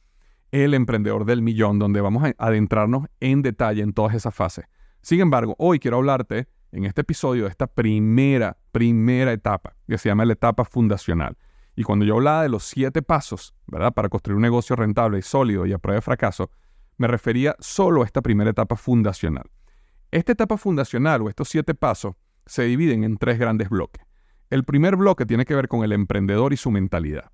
El 0.50 0.74
Emprendedor 0.74 1.24
del 1.24 1.42
Millón, 1.42 1.78
donde 1.78 2.00
vamos 2.00 2.24
a 2.24 2.34
adentrarnos 2.38 3.06
en 3.20 3.42
detalle 3.42 3.82
en 3.82 3.92
todas 3.92 4.14
esas 4.14 4.34
fases. 4.34 4.66
Sin 5.02 5.20
embargo, 5.20 5.54
hoy 5.58 5.78
quiero 5.78 5.98
hablarte 5.98 6.48
en 6.72 6.84
este 6.84 7.02
episodio 7.02 7.44
de 7.44 7.50
esta 7.50 7.68
primera, 7.68 8.58
primera 8.72 9.32
etapa, 9.32 9.76
que 9.86 9.98
se 9.98 10.08
llama 10.08 10.24
la 10.24 10.32
etapa 10.32 10.64
fundacional. 10.64 11.36
Y 11.76 11.82
cuando 11.82 12.06
yo 12.06 12.14
hablaba 12.14 12.42
de 12.42 12.48
los 12.48 12.64
siete 12.64 13.02
pasos, 13.02 13.54
¿verdad? 13.66 13.92
Para 13.92 14.08
construir 14.08 14.36
un 14.36 14.42
negocio 14.42 14.74
rentable 14.74 15.18
y 15.18 15.22
sólido 15.22 15.66
y 15.66 15.72
a 15.74 15.78
prueba 15.78 15.96
de 15.96 16.02
fracaso, 16.02 16.50
me 16.96 17.06
refería 17.06 17.54
solo 17.60 18.02
a 18.02 18.06
esta 18.06 18.22
primera 18.22 18.50
etapa 18.50 18.76
fundacional. 18.76 19.44
Esta 20.10 20.32
etapa 20.32 20.56
fundacional 20.56 21.20
o 21.22 21.28
estos 21.28 21.50
siete 21.50 21.74
pasos 21.74 22.14
se 22.46 22.62
dividen 22.62 23.04
en 23.04 23.18
tres 23.18 23.38
grandes 23.38 23.68
bloques. 23.68 24.02
El 24.48 24.64
primer 24.64 24.96
bloque 24.96 25.26
tiene 25.26 25.44
que 25.44 25.54
ver 25.54 25.68
con 25.68 25.84
el 25.84 25.92
emprendedor 25.92 26.54
y 26.54 26.56
su 26.56 26.70
mentalidad. 26.70 27.30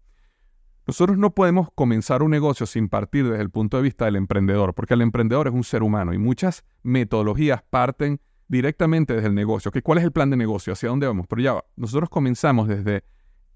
Nosotros 0.86 1.16
no 1.16 1.32
podemos 1.32 1.68
comenzar 1.76 2.24
un 2.24 2.32
negocio 2.32 2.66
sin 2.66 2.88
partir 2.88 3.28
desde 3.28 3.42
el 3.42 3.50
punto 3.50 3.76
de 3.76 3.84
vista 3.84 4.06
del 4.06 4.16
emprendedor, 4.16 4.74
porque 4.74 4.94
el 4.94 5.02
emprendedor 5.02 5.46
es 5.46 5.54
un 5.54 5.62
ser 5.62 5.84
humano 5.84 6.12
y 6.12 6.18
muchas 6.18 6.64
metodologías 6.82 7.62
parten 7.70 8.20
directamente 8.48 9.14
desde 9.14 9.28
el 9.28 9.34
negocio. 9.34 9.70
¿Cuál 9.84 9.98
es 9.98 10.04
el 10.04 10.10
plan 10.10 10.30
de 10.30 10.36
negocio? 10.36 10.72
¿Hacia 10.72 10.88
dónde 10.88 11.06
vamos? 11.06 11.26
Pero 11.28 11.40
ya 11.42 11.52
va. 11.52 11.64
Nosotros 11.76 12.08
comenzamos 12.10 12.66
desde 12.66 13.04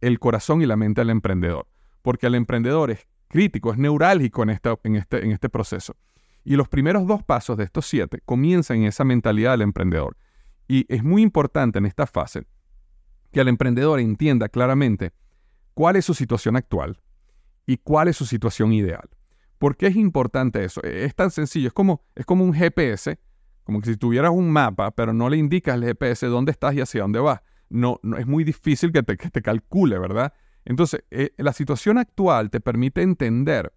el 0.01 0.19
corazón 0.19 0.63
y 0.63 0.67
la 0.67 0.77
mente 0.77 1.01
del 1.01 1.11
emprendedor, 1.11 1.67
porque 2.03 2.27
el 2.27 2.35
emprendedor 2.35 2.91
es 2.91 3.07
crítico, 3.29 3.73
es 3.73 3.79
neurálgico 3.79 4.43
en, 4.43 4.51
este, 4.51 5.25
en 5.25 5.33
este 5.33 5.49
proceso. 5.49 5.97
Y 6.45 6.57
los 6.57 6.69
primeros 6.69 7.07
dos 7.07 7.23
pasos 7.25 7.57
de 7.57 7.65
estos 7.65 7.87
siete 7.87 8.21
comienzan 8.25 8.79
en 8.79 8.85
esa 8.85 9.05
mentalidad 9.05 9.53
del 9.53 9.63
emprendedor. 9.63 10.17
Y 10.69 10.87
es 10.93 11.03
muy 11.03 11.23
importante 11.23 11.79
en 11.79 11.87
esta 11.87 12.07
fase 12.07 12.47
que 13.33 13.41
el 13.41 13.49
emprendedor 13.49 14.01
entienda 14.01 14.49
claramente 14.49 15.13
cuál 15.75 15.97
es 15.97 16.05
su 16.05 16.15
situación 16.15 16.57
actual 16.57 17.01
y 17.67 17.79
cuál 17.79 18.09
es 18.09 18.17
su 18.17 18.27
situación 18.27 18.73
ideal. 18.73 19.09
¿Por 19.59 19.77
qué 19.77 19.89
es 19.89 19.97
importante 19.97 20.65
eso? 20.65 20.83
E, 20.85 21.05
es 21.05 21.15
tan 21.15 21.31
sencillo, 21.31 21.69
es 21.69 21.75
como, 21.75 22.03
es 22.15 22.25
como 22.25 22.45
un 22.45 22.55
GPS, 22.55 23.19
como 23.65 23.81
que 23.81 23.91
si 23.91 23.97
tuvieras 23.97 24.31
un 24.31 24.51
mapa, 24.51 24.91
pero 24.93 25.13
no 25.13 25.29
le 25.29 25.37
indicas 25.37 25.75
al 25.75 25.85
GPS 25.85 26.27
dónde 26.27 26.53
estás 26.53 26.75
y 26.75 26.81
hacia 26.81 27.03
dónde 27.03 27.19
vas. 27.19 27.41
No, 27.69 27.99
no 28.03 28.17
es 28.17 28.27
muy 28.27 28.45
difícil 28.45 28.93
que 28.93 29.03
te, 29.03 29.17
que 29.17 29.31
te 29.31 29.43
calcule, 29.43 29.99
¿verdad? 29.99 30.33
Entonces, 30.65 31.05
eh, 31.11 31.33
la 31.39 31.53
situación 31.53 31.99
actual 31.99 32.51
te 32.51 32.61
permite 32.61 33.03
entender 33.03 33.73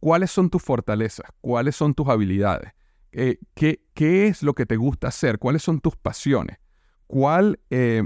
cuáles 0.00 0.30
son 0.30 0.50
tus 0.50 0.62
fortalezas, 0.62 1.30
cuáles 1.40 1.76
son 1.76 1.94
tus 1.94 2.08
habilidades, 2.08 2.72
eh, 3.12 3.38
qué, 3.54 3.82
qué, 3.94 4.26
es 4.26 4.42
lo 4.42 4.54
que 4.54 4.66
te 4.66 4.76
gusta 4.76 5.08
hacer, 5.08 5.38
cuáles 5.38 5.62
son 5.62 5.80
tus 5.80 5.96
pasiones, 5.96 6.58
cuál, 7.06 7.60
eh, 7.70 8.02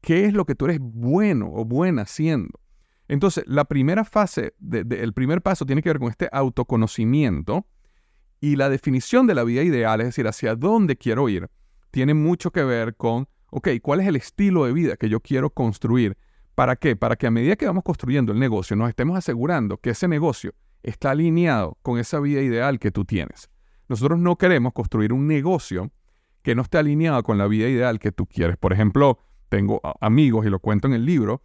qué 0.00 0.24
es 0.24 0.32
lo 0.32 0.44
que 0.46 0.54
tú 0.54 0.66
eres 0.66 0.78
bueno 0.80 1.50
o 1.52 1.64
buena 1.64 2.02
haciendo. 2.02 2.60
Entonces, 3.08 3.44
la 3.46 3.64
primera 3.64 4.04
fase, 4.04 4.54
el 4.72 5.12
primer 5.12 5.42
paso 5.42 5.64
tiene 5.66 5.82
que 5.82 5.90
ver 5.90 5.98
con 5.98 6.10
este 6.10 6.28
autoconocimiento 6.32 7.66
y 8.40 8.56
la 8.56 8.68
definición 8.68 9.26
de 9.26 9.34
la 9.34 9.44
vida 9.44 9.62
ideal, 9.62 10.00
es 10.00 10.08
decir, 10.08 10.26
hacia 10.26 10.54
dónde 10.54 10.96
quiero 10.96 11.28
ir, 11.28 11.48
tiene 11.90 12.14
mucho 12.14 12.50
que 12.50 12.62
ver 12.64 12.96
con, 12.96 13.28
ok, 13.50 13.68
¿cuál 13.82 14.00
es 14.00 14.06
el 14.06 14.16
estilo 14.16 14.64
de 14.64 14.72
vida 14.72 14.96
que 14.96 15.08
yo 15.08 15.20
quiero 15.20 15.50
construir? 15.50 16.16
¿Para 16.54 16.76
qué? 16.76 16.96
Para 16.96 17.16
que 17.16 17.26
a 17.26 17.30
medida 17.30 17.56
que 17.56 17.66
vamos 17.66 17.84
construyendo 17.84 18.32
el 18.32 18.38
negocio, 18.38 18.76
nos 18.76 18.88
estemos 18.88 19.16
asegurando 19.16 19.78
que 19.78 19.90
ese 19.90 20.08
negocio 20.08 20.54
está 20.82 21.10
alineado 21.10 21.76
con 21.82 21.98
esa 21.98 22.20
vida 22.20 22.40
ideal 22.40 22.78
que 22.78 22.90
tú 22.90 23.04
tienes. 23.04 23.50
Nosotros 23.88 24.18
no 24.18 24.36
queremos 24.36 24.72
construir 24.72 25.12
un 25.12 25.26
negocio 25.26 25.92
que 26.42 26.54
no 26.54 26.62
esté 26.62 26.78
alineado 26.78 27.22
con 27.22 27.38
la 27.38 27.46
vida 27.46 27.68
ideal 27.68 27.98
que 27.98 28.12
tú 28.12 28.26
quieres. 28.26 28.56
Por 28.56 28.72
ejemplo, 28.72 29.18
tengo 29.48 29.80
amigos, 30.00 30.46
y 30.46 30.48
lo 30.48 30.60
cuento 30.60 30.86
en 30.86 30.94
el 30.94 31.04
libro, 31.04 31.42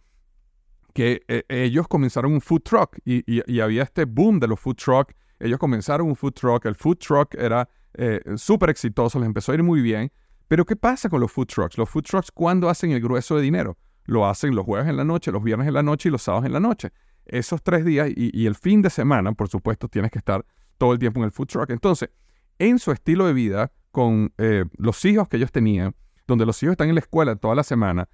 que 0.94 1.22
eh, 1.28 1.44
ellos 1.48 1.88
comenzaron 1.88 2.32
un 2.32 2.40
food 2.40 2.62
truck 2.62 2.98
y, 3.04 3.60
había 3.60 3.82
este 3.82 4.04
boom 4.04 4.38
de 4.38 4.48
los 4.48 4.60
food 4.60 4.76
truck. 4.76 5.12
Ellos 5.40 5.58
comenzaron 5.58 6.06
un 6.06 6.16
food 6.16 6.32
truck, 6.32 6.66
el 6.66 6.74
food 6.74 6.98
truck 6.98 7.34
era 7.34 7.68
eh, 7.94 8.20
súper 8.36 8.70
exitoso, 8.70 9.18
les 9.18 9.26
empezó 9.26 9.52
a 9.52 9.56
ir 9.56 9.62
muy 9.62 9.80
bien. 9.80 10.12
Pero 10.52 10.66
¿qué 10.66 10.76
pasa 10.76 11.08
con 11.08 11.18
los 11.18 11.32
food 11.32 11.46
trucks? 11.46 11.78
Los 11.78 11.88
food 11.88 12.02
trucks, 12.02 12.30
¿cuándo 12.30 12.68
hacen 12.68 12.90
el 12.90 13.00
grueso 13.00 13.36
de 13.36 13.40
dinero? 13.40 13.78
Lo 14.04 14.26
hacen 14.26 14.54
los 14.54 14.66
jueves 14.66 14.86
en 14.86 14.98
la 14.98 15.02
noche, 15.02 15.32
los 15.32 15.42
viernes 15.42 15.66
en 15.66 15.72
la 15.72 15.82
noche 15.82 16.10
y 16.10 16.12
los 16.12 16.20
sábados 16.20 16.44
en 16.44 16.52
la 16.52 16.60
noche 16.60 16.92
esos 17.24 17.62
tres 17.62 17.86
días 17.86 18.10
y, 18.14 18.44
el 18.44 18.54
fin 18.54 18.82
de 18.82 18.90
semana, 18.90 19.32
por 19.32 19.48
supuesto, 19.48 19.88
tienes 19.88 20.10
que 20.10 20.18
estar 20.18 20.44
todo 20.76 20.92
el 20.92 20.98
tiempo 20.98 21.20
en 21.20 21.24
el 21.24 21.30
food 21.30 21.46
truck. 21.46 21.70
Entonces, 21.70 22.10
en 22.58 22.78
su 22.78 22.92
estilo 22.92 23.26
de 23.26 23.32
vida, 23.32 23.72
con 23.92 24.34
eh, 24.36 24.66
los 24.76 25.02
hijos 25.06 25.26
que 25.26 25.38
ellos 25.38 25.50
tenían, 25.50 25.94
donde 26.26 26.44
los 26.44 26.62
hijos 26.62 26.72
están 26.72 26.90
en 26.90 26.96
la 26.96 27.00
escuela 27.00 27.34
toda 27.36 27.54
la 27.54 27.62
semana, 27.62 28.10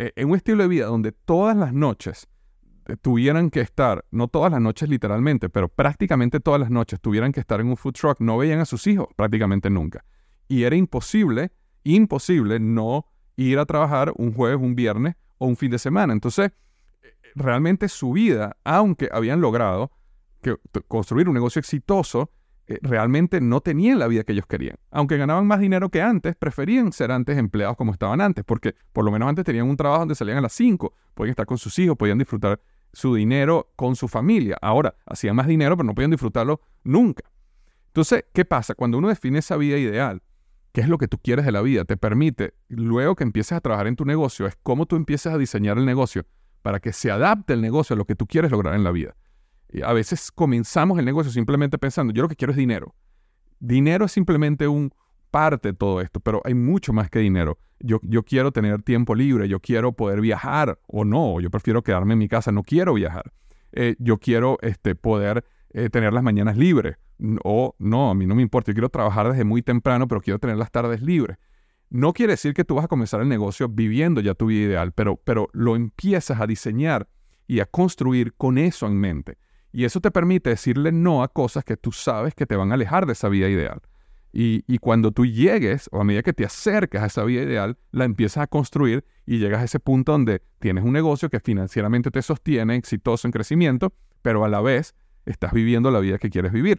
eh, 0.00 0.10
en 0.16 0.30
un 0.30 0.34
estilo 0.34 0.64
de 0.64 0.68
vida 0.68 0.86
donde 0.86 1.12
todas 1.12 1.56
las 1.56 1.72
noches 1.72 2.26
tuvieran 3.02 3.50
que 3.50 3.60
estar, 3.60 4.04
no 4.10 4.26
todas 4.26 4.50
las 4.50 4.60
noches 4.60 4.88
literalmente, 4.88 5.48
pero 5.48 5.68
prácticamente 5.68 6.40
todas 6.40 6.60
las 6.60 6.70
noches 6.70 7.00
tuvieran 7.00 7.30
que 7.30 7.38
estar 7.38 7.60
en 7.60 7.68
un 7.68 7.76
food 7.76 7.92
truck, 7.92 8.18
no 8.18 8.36
veían 8.36 8.58
a 8.58 8.64
sus 8.64 8.84
hijos 8.88 9.06
prácticamente 9.14 9.70
nunca. 9.70 10.04
Y 10.48 10.64
era 10.64 10.74
imposible, 10.74 11.52
imposible 11.94 12.60
no 12.60 13.06
ir 13.36 13.58
a 13.58 13.66
trabajar 13.66 14.12
un 14.16 14.32
jueves, 14.32 14.58
un 14.60 14.74
viernes 14.74 15.14
o 15.38 15.46
un 15.46 15.56
fin 15.56 15.70
de 15.70 15.78
semana. 15.78 16.12
Entonces, 16.12 16.50
realmente 17.34 17.88
su 17.88 18.12
vida, 18.12 18.56
aunque 18.64 19.08
habían 19.12 19.40
logrado 19.40 19.90
que, 20.42 20.56
construir 20.86 21.28
un 21.28 21.34
negocio 21.34 21.60
exitoso, 21.60 22.30
eh, 22.66 22.78
realmente 22.82 23.40
no 23.40 23.60
tenían 23.60 23.98
la 23.98 24.08
vida 24.08 24.24
que 24.24 24.32
ellos 24.32 24.46
querían. 24.46 24.76
Aunque 24.90 25.16
ganaban 25.16 25.46
más 25.46 25.60
dinero 25.60 25.88
que 25.88 26.02
antes, 26.02 26.36
preferían 26.36 26.92
ser 26.92 27.10
antes 27.10 27.38
empleados 27.38 27.76
como 27.76 27.92
estaban 27.92 28.20
antes, 28.20 28.44
porque 28.44 28.74
por 28.92 29.04
lo 29.04 29.10
menos 29.10 29.28
antes 29.28 29.44
tenían 29.44 29.68
un 29.68 29.76
trabajo 29.76 30.00
donde 30.00 30.14
salían 30.14 30.38
a 30.38 30.42
las 30.42 30.52
5, 30.52 30.92
podían 31.14 31.30
estar 31.30 31.46
con 31.46 31.58
sus 31.58 31.78
hijos, 31.78 31.96
podían 31.96 32.18
disfrutar 32.18 32.60
su 32.92 33.14
dinero 33.14 33.72
con 33.76 33.96
su 33.96 34.08
familia. 34.08 34.58
Ahora, 34.60 34.94
hacían 35.06 35.36
más 35.36 35.46
dinero, 35.46 35.76
pero 35.76 35.86
no 35.86 35.94
podían 35.94 36.10
disfrutarlo 36.10 36.60
nunca. 36.84 37.24
Entonces, 37.86 38.24
¿qué 38.32 38.44
pasa? 38.44 38.74
Cuando 38.74 38.98
uno 38.98 39.08
define 39.08 39.38
esa 39.38 39.56
vida 39.56 39.78
ideal, 39.78 40.22
¿qué 40.78 40.82
es 40.82 40.88
lo 40.88 40.98
que 40.98 41.08
tú 41.08 41.18
quieres 41.18 41.44
de 41.44 41.50
la 41.50 41.60
vida? 41.60 41.84
Te 41.84 41.96
permite, 41.96 42.54
luego 42.68 43.16
que 43.16 43.24
empieces 43.24 43.50
a 43.50 43.60
trabajar 43.60 43.88
en 43.88 43.96
tu 43.96 44.04
negocio, 44.04 44.46
es 44.46 44.56
cómo 44.62 44.86
tú 44.86 44.94
empiezas 44.94 45.34
a 45.34 45.36
diseñar 45.36 45.76
el 45.76 45.84
negocio 45.84 46.24
para 46.62 46.78
que 46.78 46.92
se 46.92 47.10
adapte 47.10 47.52
el 47.52 47.60
negocio 47.60 47.94
a 47.94 47.96
lo 47.96 48.04
que 48.04 48.14
tú 48.14 48.28
quieres 48.28 48.52
lograr 48.52 48.76
en 48.76 48.84
la 48.84 48.92
vida. 48.92 49.16
Y 49.72 49.82
a 49.82 49.92
veces 49.92 50.30
comenzamos 50.30 50.96
el 51.00 51.04
negocio 51.04 51.32
simplemente 51.32 51.78
pensando, 51.78 52.12
yo 52.12 52.22
lo 52.22 52.28
que 52.28 52.36
quiero 52.36 52.52
es 52.52 52.56
dinero. 52.56 52.94
Dinero 53.58 54.04
es 54.04 54.12
simplemente 54.12 54.68
un 54.68 54.94
parte 55.32 55.70
de 55.70 55.74
todo 55.74 56.00
esto, 56.00 56.20
pero 56.20 56.42
hay 56.44 56.54
mucho 56.54 56.92
más 56.92 57.10
que 57.10 57.18
dinero. 57.18 57.58
Yo, 57.80 57.98
yo 58.04 58.22
quiero 58.22 58.52
tener 58.52 58.80
tiempo 58.84 59.16
libre, 59.16 59.48
yo 59.48 59.58
quiero 59.58 59.90
poder 59.94 60.20
viajar 60.20 60.78
o 60.86 61.04
no, 61.04 61.40
yo 61.40 61.50
prefiero 61.50 61.82
quedarme 61.82 62.12
en 62.12 62.20
mi 62.20 62.28
casa, 62.28 62.52
no 62.52 62.62
quiero 62.62 62.94
viajar. 62.94 63.32
Eh, 63.72 63.96
yo 63.98 64.18
quiero 64.18 64.58
este, 64.62 64.94
poder 64.94 65.44
eh, 65.70 65.90
tener 65.90 66.12
las 66.12 66.22
mañanas 66.22 66.56
libres 66.56 66.98
o 67.44 67.74
no, 67.78 68.10
a 68.10 68.14
mí 68.14 68.26
no 68.26 68.34
me 68.34 68.42
importa, 68.42 68.70
yo 68.70 68.74
quiero 68.74 68.88
trabajar 68.88 69.30
desde 69.30 69.44
muy 69.44 69.62
temprano, 69.62 70.06
pero 70.08 70.20
quiero 70.20 70.38
tener 70.38 70.56
las 70.56 70.70
tardes 70.70 71.02
libres. 71.02 71.36
No 71.90 72.12
quiere 72.12 72.34
decir 72.34 72.54
que 72.54 72.64
tú 72.64 72.74
vas 72.74 72.84
a 72.84 72.88
comenzar 72.88 73.20
el 73.20 73.28
negocio 73.28 73.68
viviendo 73.68 74.20
ya 74.20 74.34
tu 74.34 74.46
vida 74.46 74.66
ideal, 74.66 74.92
pero, 74.92 75.16
pero 75.16 75.48
lo 75.52 75.74
empiezas 75.74 76.40
a 76.40 76.46
diseñar 76.46 77.08
y 77.46 77.60
a 77.60 77.66
construir 77.66 78.34
con 78.34 78.58
eso 78.58 78.86
en 78.86 78.98
mente. 79.00 79.38
Y 79.72 79.84
eso 79.84 80.00
te 80.00 80.10
permite 80.10 80.50
decirle 80.50 80.92
no 80.92 81.22
a 81.22 81.28
cosas 81.28 81.64
que 81.64 81.76
tú 81.76 81.92
sabes 81.92 82.34
que 82.34 82.46
te 82.46 82.56
van 82.56 82.70
a 82.70 82.74
alejar 82.74 83.06
de 83.06 83.12
esa 83.12 83.28
vida 83.28 83.48
ideal. 83.48 83.80
Y, 84.30 84.62
y, 84.66 84.76
cuando 84.78 85.10
tú 85.10 85.24
llegues, 85.24 85.88
o 85.90 86.00
a 86.00 86.04
medida 86.04 86.22
que 86.22 86.34
te 86.34 86.44
acercas 86.44 87.02
a 87.02 87.06
esa 87.06 87.24
vida 87.24 87.42
ideal, 87.42 87.78
la 87.92 88.04
empiezas 88.04 88.42
a 88.42 88.46
construir 88.46 89.06
y 89.24 89.38
llegas 89.38 89.62
a 89.62 89.64
ese 89.64 89.80
punto 89.80 90.12
donde 90.12 90.42
tienes 90.58 90.84
un 90.84 90.92
negocio 90.92 91.30
que 91.30 91.40
financieramente 91.40 92.10
te 92.10 92.20
sostiene, 92.20 92.76
exitoso 92.76 93.26
en 93.26 93.32
crecimiento, 93.32 93.94
pero 94.20 94.44
a 94.44 94.48
la 94.48 94.60
vez 94.60 94.94
estás 95.24 95.52
viviendo 95.52 95.90
la 95.90 96.00
vida 96.00 96.18
que 96.18 96.28
quieres 96.28 96.52
vivir. 96.52 96.78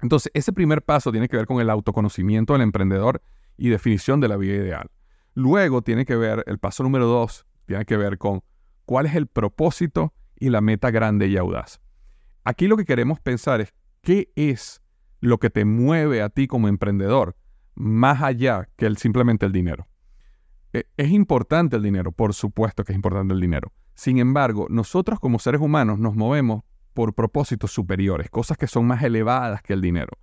Entonces, 0.00 0.30
ese 0.34 0.52
primer 0.52 0.82
paso 0.82 1.10
tiene 1.10 1.28
que 1.28 1.36
ver 1.36 1.46
con 1.46 1.60
el 1.60 1.70
autoconocimiento 1.70 2.52
del 2.52 2.62
emprendedor 2.62 3.22
y 3.56 3.68
definición 3.68 4.20
de 4.20 4.28
la 4.28 4.36
vida 4.36 4.54
ideal. 4.54 4.90
Luego 5.34 5.82
tiene 5.82 6.04
que 6.04 6.16
ver, 6.16 6.44
el 6.46 6.58
paso 6.58 6.82
número 6.82 7.06
dos, 7.06 7.46
tiene 7.66 7.84
que 7.84 7.96
ver 7.96 8.18
con 8.18 8.42
cuál 8.84 9.06
es 9.06 9.14
el 9.14 9.26
propósito 9.26 10.14
y 10.38 10.50
la 10.50 10.60
meta 10.60 10.90
grande 10.90 11.26
y 11.26 11.36
audaz. 11.36 11.80
Aquí 12.44 12.66
lo 12.66 12.76
que 12.76 12.84
queremos 12.84 13.20
pensar 13.20 13.60
es 13.60 13.74
qué 14.00 14.32
es 14.36 14.80
lo 15.20 15.38
que 15.38 15.50
te 15.50 15.64
mueve 15.64 16.22
a 16.22 16.30
ti 16.30 16.46
como 16.46 16.68
emprendedor 16.68 17.36
más 17.74 18.22
allá 18.22 18.68
que 18.76 18.86
el, 18.86 18.96
simplemente 18.96 19.46
el 19.46 19.52
dinero. 19.52 19.88
E, 20.72 20.86
es 20.96 21.10
importante 21.10 21.76
el 21.76 21.82
dinero, 21.82 22.12
por 22.12 22.34
supuesto 22.34 22.84
que 22.84 22.92
es 22.92 22.96
importante 22.96 23.34
el 23.34 23.40
dinero. 23.40 23.72
Sin 23.94 24.18
embargo, 24.18 24.66
nosotros 24.70 25.20
como 25.20 25.38
seres 25.38 25.60
humanos 25.60 25.98
nos 25.98 26.14
movemos 26.14 26.62
por 26.98 27.14
propósitos 27.14 27.70
superiores, 27.70 28.28
cosas 28.28 28.56
que 28.56 28.66
son 28.66 28.84
más 28.84 29.04
elevadas 29.04 29.62
que 29.62 29.72
el 29.72 29.80
dinero. 29.80 30.18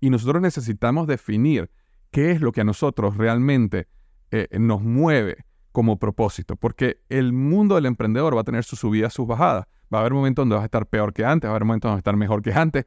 Y 0.00 0.08
nosotros 0.08 0.40
necesitamos 0.40 1.06
definir 1.06 1.70
qué 2.10 2.30
es 2.30 2.40
lo 2.40 2.50
que 2.50 2.62
a 2.62 2.64
nosotros 2.64 3.18
realmente 3.18 3.88
eh, 4.30 4.48
nos 4.58 4.80
mueve 4.80 5.44
como 5.70 5.98
propósito, 5.98 6.56
porque 6.56 7.02
el 7.10 7.34
mundo 7.34 7.74
del 7.74 7.84
emprendedor 7.84 8.34
va 8.34 8.40
a 8.40 8.44
tener 8.44 8.64
sus 8.64 8.78
subidas, 8.78 9.12
sus 9.12 9.26
bajadas. 9.26 9.66
Va 9.92 9.98
a 9.98 10.00
haber 10.00 10.14
momentos 10.14 10.40
donde 10.40 10.54
vas 10.54 10.62
a 10.62 10.64
estar 10.64 10.86
peor 10.86 11.12
que 11.12 11.26
antes, 11.26 11.46
va 11.46 11.52
a 11.52 11.56
haber 11.56 11.66
momentos 11.66 11.90
donde 11.90 11.96
vas 11.96 11.98
a 11.98 12.06
estar 12.08 12.16
mejor 12.16 12.40
que 12.40 12.54
antes. 12.54 12.86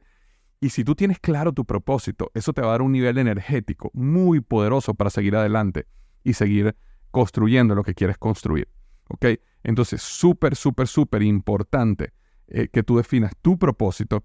Y 0.58 0.70
si 0.70 0.82
tú 0.82 0.96
tienes 0.96 1.20
claro 1.20 1.52
tu 1.52 1.64
propósito, 1.64 2.32
eso 2.34 2.52
te 2.52 2.60
va 2.62 2.66
a 2.66 2.70
dar 2.72 2.82
un 2.82 2.90
nivel 2.90 3.18
energético 3.18 3.92
muy 3.94 4.40
poderoso 4.40 4.94
para 4.94 5.10
seguir 5.10 5.36
adelante 5.36 5.86
y 6.24 6.32
seguir 6.32 6.74
construyendo 7.12 7.76
lo 7.76 7.84
que 7.84 7.94
quieres 7.94 8.18
construir. 8.18 8.66
¿Ok? 9.10 9.26
Entonces, 9.62 10.02
súper, 10.02 10.56
súper, 10.56 10.88
súper 10.88 11.22
importante 11.22 12.17
eh, 12.48 12.68
que 12.68 12.82
tú 12.82 12.96
definas 12.96 13.32
tu 13.40 13.58
propósito 13.58 14.24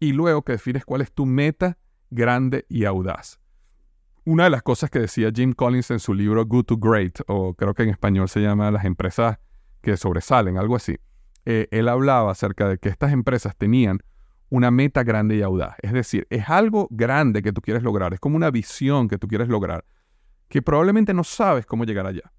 y 0.00 0.12
luego 0.12 0.42
que 0.42 0.52
defines 0.52 0.84
cuál 0.84 1.00
es 1.02 1.12
tu 1.12 1.26
meta 1.26 1.78
grande 2.10 2.66
y 2.68 2.84
audaz 2.84 3.38
una 4.24 4.44
de 4.44 4.50
las 4.50 4.62
cosas 4.62 4.90
que 4.90 5.00
decía 5.00 5.30
Jim 5.34 5.52
Collins 5.52 5.90
en 5.90 6.00
su 6.00 6.14
libro 6.14 6.44
Good 6.46 6.64
to 6.64 6.76
Great, 6.78 7.20
o 7.26 7.54
creo 7.54 7.74
que 7.74 7.82
en 7.82 7.90
español 7.90 8.28
se 8.28 8.40
llama 8.40 8.70
Las 8.70 8.84
empresas 8.84 9.38
que 9.82 9.96
sobresalen, 9.96 10.56
algo 10.56 10.76
así, 10.76 10.96
eh, 11.44 11.68
él 11.70 11.88
hablaba 11.88 12.30
acerca 12.32 12.68
de 12.68 12.78
que 12.78 12.88
estas 12.88 13.12
empresas 13.12 13.54
tenían 13.54 13.98
una 14.48 14.70
meta 14.70 15.02
grande 15.04 15.36
y 15.36 15.42
audaz. 15.42 15.76
Es 15.82 15.92
decir, 15.92 16.26
es 16.30 16.48
algo 16.48 16.88
grande 16.90 17.42
que 17.42 17.52
tú 17.52 17.60
quieres 17.60 17.82
lograr, 17.82 18.14
es 18.14 18.20
como 18.20 18.36
una 18.36 18.50
visión 18.50 19.08
que 19.08 19.18
tú 19.18 19.28
quieres 19.28 19.48
lograr, 19.48 19.84
que 20.48 20.62
probablemente 20.62 21.12
no 21.12 21.24
sabes 21.24 21.66
cómo 21.66 21.84
llegar 21.84 22.06
allá. 22.06 22.32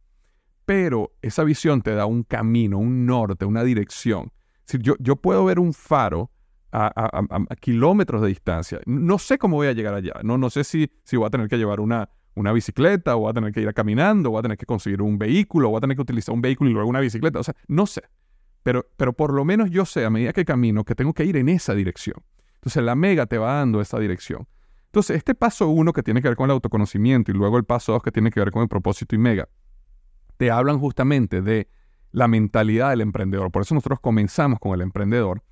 Pero 0.65 1.13
esa 1.21 1.43
visión 1.43 1.83
te 1.83 1.93
da 1.93 2.07
un 2.07 2.23
camino, 2.23 2.79
un 2.79 3.05
norte, 3.05 3.45
una 3.45 3.63
dirección. 3.63 4.31
Yo, 4.67 4.95
yo 4.99 5.15
puedo 5.15 5.45
ver 5.45 5.59
un 5.59 5.73
faro 5.73 6.31
a, 6.71 7.55
kilómetros 7.59 8.21
de 8.21 8.27
distancia. 8.29 8.79
No 8.85 9.17
sé 9.17 9.37
cómo 9.37 9.57
voy 9.57 9.67
a 9.67 9.73
llegar 9.73 9.93
allá. 9.93 10.13
No, 10.23 10.37
no 10.37 10.49
sé 10.49 10.63
si, 10.63 10.91
si 11.03 11.17
voy 11.17 11.27
a 11.27 11.29
tener 11.29 11.47
que 11.47 11.57
llevar 11.57 11.79
una, 11.79 12.09
una 12.35 12.51
bicicleta 12.51 13.15
o 13.15 13.21
voy 13.21 13.29
a 13.29 13.33
tener 13.33 13.51
que 13.53 13.61
ir 13.61 13.73
caminando 13.73 14.29
o 14.29 14.31
voy 14.33 14.39
a 14.39 14.43
tener 14.43 14.57
que 14.57 14.65
conseguir 14.65 15.01
un 15.01 15.17
vehículo 15.17 15.67
o 15.67 15.71
voy 15.71 15.77
a 15.77 15.81
tener 15.81 15.95
que 15.95 16.01
utilizar 16.01 16.33
un 16.33 16.41
vehículo 16.41 16.69
y 16.69 16.73
luego 16.73 16.89
una 16.89 16.99
bicicleta. 16.99 17.39
O 17.39 17.43
sea, 17.43 17.55
no 17.67 17.85
sé. 17.85 18.03
Pero, 18.63 18.85
pero 18.97 19.13
por 19.13 19.33
lo 19.33 19.45
menos 19.45 19.69
yo 19.69 19.85
sé 19.85 20.05
a 20.05 20.09
medida 20.09 20.33
que 20.33 20.43
camino 20.43 20.83
que 20.83 20.95
tengo 20.95 21.13
que 21.13 21.23
ir 21.23 21.37
en 21.37 21.49
esa 21.49 21.73
dirección. 21.75 22.17
Entonces 22.55 22.83
la 22.83 22.95
mega 22.95 23.27
te 23.27 23.37
va 23.37 23.53
dando 23.55 23.79
esa 23.79 23.99
dirección. 23.99 24.47
Entonces 24.87 25.17
este 25.17 25.35
paso 25.35 25.67
uno 25.67 25.93
que 25.93 26.01
tiene 26.01 26.21
que 26.21 26.29
ver 26.29 26.37
con 26.37 26.45
el 26.45 26.51
autoconocimiento 26.51 27.31
y 27.31 27.35
luego 27.35 27.57
el 27.57 27.63
paso 27.63 27.91
dos 27.91 28.01
que 28.01 28.11
tiene 28.11 28.31
que 28.31 28.39
ver 28.39 28.51
con 28.51 28.63
el 28.63 28.67
propósito 28.67 29.15
y 29.15 29.19
mega, 29.19 29.47
te 30.37 30.49
hablan 30.51 30.79
justamente 30.79 31.41
de 31.41 31.69
la 32.15 32.29
mentalidad 32.29 32.91
del 32.91 33.01
emprendedor. 33.01 33.51
Por 33.51 33.63
eso 33.63 33.75
nosotros 33.75 33.99
comenzamos 33.99 34.59
con 34.59 34.73
el 34.73 34.81
emprendedor 34.81 35.43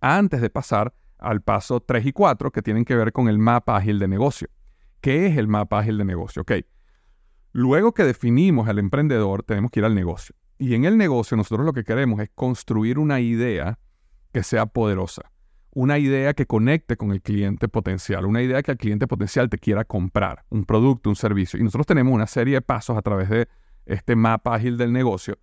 antes 0.00 0.40
de 0.40 0.50
pasar 0.50 0.94
al 1.18 1.42
paso 1.42 1.80
3 1.80 2.06
y 2.06 2.12
4 2.12 2.52
que 2.52 2.62
tienen 2.62 2.84
que 2.84 2.94
ver 2.94 3.10
con 3.12 3.28
el 3.28 3.38
mapa 3.38 3.76
ágil 3.76 3.98
de 3.98 4.06
negocio. 4.06 4.48
¿Qué 5.00 5.26
es 5.26 5.36
el 5.36 5.48
mapa 5.48 5.80
ágil 5.80 5.98
de 5.98 6.04
negocio? 6.04 6.42
Ok. 6.42 6.52
Luego 7.50 7.92
que 7.92 8.04
definimos 8.04 8.68
al 8.68 8.78
emprendedor, 8.78 9.42
tenemos 9.42 9.72
que 9.72 9.80
ir 9.80 9.84
al 9.84 9.96
negocio. 9.96 10.36
Y 10.58 10.76
en 10.76 10.84
el 10.84 10.96
negocio 10.96 11.36
nosotros 11.36 11.66
lo 11.66 11.72
que 11.72 11.82
queremos 11.82 12.20
es 12.20 12.30
construir 12.32 13.00
una 13.00 13.18
idea 13.18 13.80
que 14.32 14.44
sea 14.44 14.66
poderosa, 14.66 15.32
una 15.72 15.98
idea 15.98 16.34
que 16.34 16.46
conecte 16.46 16.96
con 16.96 17.10
el 17.10 17.20
cliente 17.20 17.66
potencial, 17.66 18.26
una 18.26 18.42
idea 18.42 18.62
que 18.62 18.70
el 18.70 18.78
cliente 18.78 19.08
potencial 19.08 19.50
te 19.50 19.58
quiera 19.58 19.84
comprar, 19.84 20.44
un 20.50 20.66
producto, 20.66 21.10
un 21.10 21.16
servicio. 21.16 21.58
Y 21.58 21.64
nosotros 21.64 21.86
tenemos 21.86 22.14
una 22.14 22.28
serie 22.28 22.54
de 22.54 22.62
pasos 22.62 22.96
a 22.96 23.02
través 23.02 23.28
de 23.28 23.48
este 23.86 24.14
mapa 24.14 24.54
ágil 24.54 24.76
del 24.76 24.92
negocio 24.92 25.36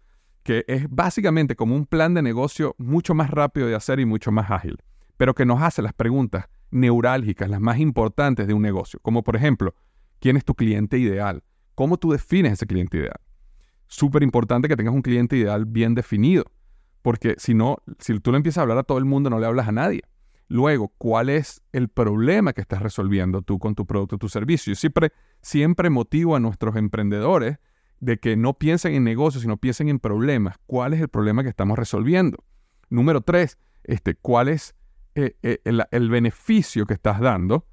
que 0.43 0.65
es 0.67 0.89
básicamente 0.89 1.55
como 1.55 1.75
un 1.75 1.85
plan 1.85 2.13
de 2.13 2.21
negocio 2.21 2.75
mucho 2.77 3.13
más 3.13 3.29
rápido 3.29 3.67
de 3.67 3.75
hacer 3.75 3.99
y 3.99 4.05
mucho 4.05 4.31
más 4.31 4.51
ágil, 4.51 4.77
pero 5.17 5.33
que 5.33 5.45
nos 5.45 5.61
hace 5.61 5.81
las 5.81 5.93
preguntas 5.93 6.45
neurálgicas, 6.71 7.49
las 7.49 7.61
más 7.61 7.79
importantes 7.79 8.47
de 8.47 8.53
un 8.53 8.61
negocio, 8.61 8.99
como 9.01 9.23
por 9.23 9.35
ejemplo, 9.35 9.73
¿quién 10.19 10.37
es 10.37 10.45
tu 10.45 10.55
cliente 10.55 10.97
ideal? 10.97 11.43
¿Cómo 11.75 11.97
tú 11.97 12.11
defines 12.11 12.53
ese 12.53 12.67
cliente 12.67 12.97
ideal? 12.97 13.19
Súper 13.87 14.23
importante 14.23 14.67
que 14.67 14.75
tengas 14.75 14.93
un 14.93 15.01
cliente 15.01 15.35
ideal 15.35 15.65
bien 15.65 15.95
definido, 15.95 16.45
porque 17.01 17.35
si 17.37 17.53
no, 17.53 17.77
si 17.97 18.19
tú 18.19 18.31
le 18.31 18.37
empiezas 18.37 18.59
a 18.59 18.61
hablar 18.61 18.77
a 18.77 18.83
todo 18.83 18.97
el 18.97 19.05
mundo, 19.05 19.29
no 19.29 19.39
le 19.39 19.45
hablas 19.45 19.67
a 19.67 19.71
nadie. 19.71 20.01
Luego, 20.47 20.91
¿cuál 20.97 21.29
es 21.29 21.61
el 21.71 21.89
problema 21.89 22.53
que 22.53 22.61
estás 22.61 22.81
resolviendo 22.81 23.43
tú 23.43 23.59
con 23.59 23.75
tu 23.75 23.85
producto 23.85 24.15
o 24.15 24.19
tu 24.19 24.29
servicio? 24.29 24.71
Yo 24.71 24.75
siempre, 24.75 25.11
siempre 25.41 25.91
motivo 25.91 26.35
a 26.35 26.39
nuestros 26.39 26.75
emprendedores 26.75 27.59
de 27.99 28.17
que 28.17 28.35
no 28.35 28.53
piensen 28.53 28.93
en 28.93 29.03
negocios, 29.03 29.41
sino 29.41 29.57
piensen 29.57 29.89
en 29.89 29.99
problemas. 29.99 30.57
¿Cuál 30.65 30.93
es 30.93 31.01
el 31.01 31.09
problema 31.09 31.43
que 31.43 31.49
estamos 31.49 31.77
resolviendo? 31.77 32.43
Número 32.89 33.21
tres, 33.21 33.57
este, 33.83 34.15
¿cuál 34.15 34.47
es 34.49 34.75
eh, 35.15 35.35
eh, 35.43 35.59
el, 35.63 36.09
beneficio 36.09 36.85
que 36.85 36.93
estás 36.93 37.19
dando 37.19 37.65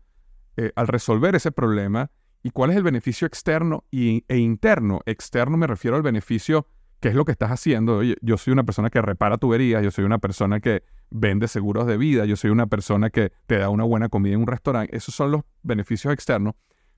eh, 0.57 0.73
al 0.77 0.89
resolver 0.89 1.35
ese 1.35 1.53
problema? 1.53 2.11
¿Y 2.43 2.51
cuál 2.51 2.71
es 2.71 2.77
el 2.77 2.83
beneficio 2.83 3.27
externo 3.27 3.85
e 3.91 4.37
interno? 4.37 5.01
Externo 5.07 5.57
me 5.57 5.67
refiero 5.67 5.97
al 5.97 6.03
beneficio, 6.03 6.67
que 7.01 7.09
es 7.09 7.15
lo 7.15 7.25
que 7.25 7.33
estás 7.33 7.51
haciendo. 7.51 8.03
yo 8.03 8.37
soy 8.37 8.53
una 8.53 8.65
persona 8.65 8.89
que 8.89 9.03
repara 9.03 9.37
tuberías, 9.37 9.83
yo 9.83 9.91
soy 9.91 10.05
una 10.05 10.19
persona 10.19 10.61
que 10.61 10.85
vende 11.11 11.49
seguros 11.49 11.87
de 11.87 11.97
vida, 11.97 12.25
yo 12.25 12.37
soy 12.37 12.51
una 12.51 12.67
persona 12.67 13.11
que 13.11 13.33
te 13.47 13.59
da 13.59 13.69
una 13.69 13.85
buena 13.85 14.09
comida 14.09 14.35
en 14.35 14.41
un 14.41 14.47
restaurante. 14.47 14.97
Esos 14.97 15.15
son 15.15 15.33
los 15.33 15.43
beneficios 15.63 16.13
externos. 16.13 16.55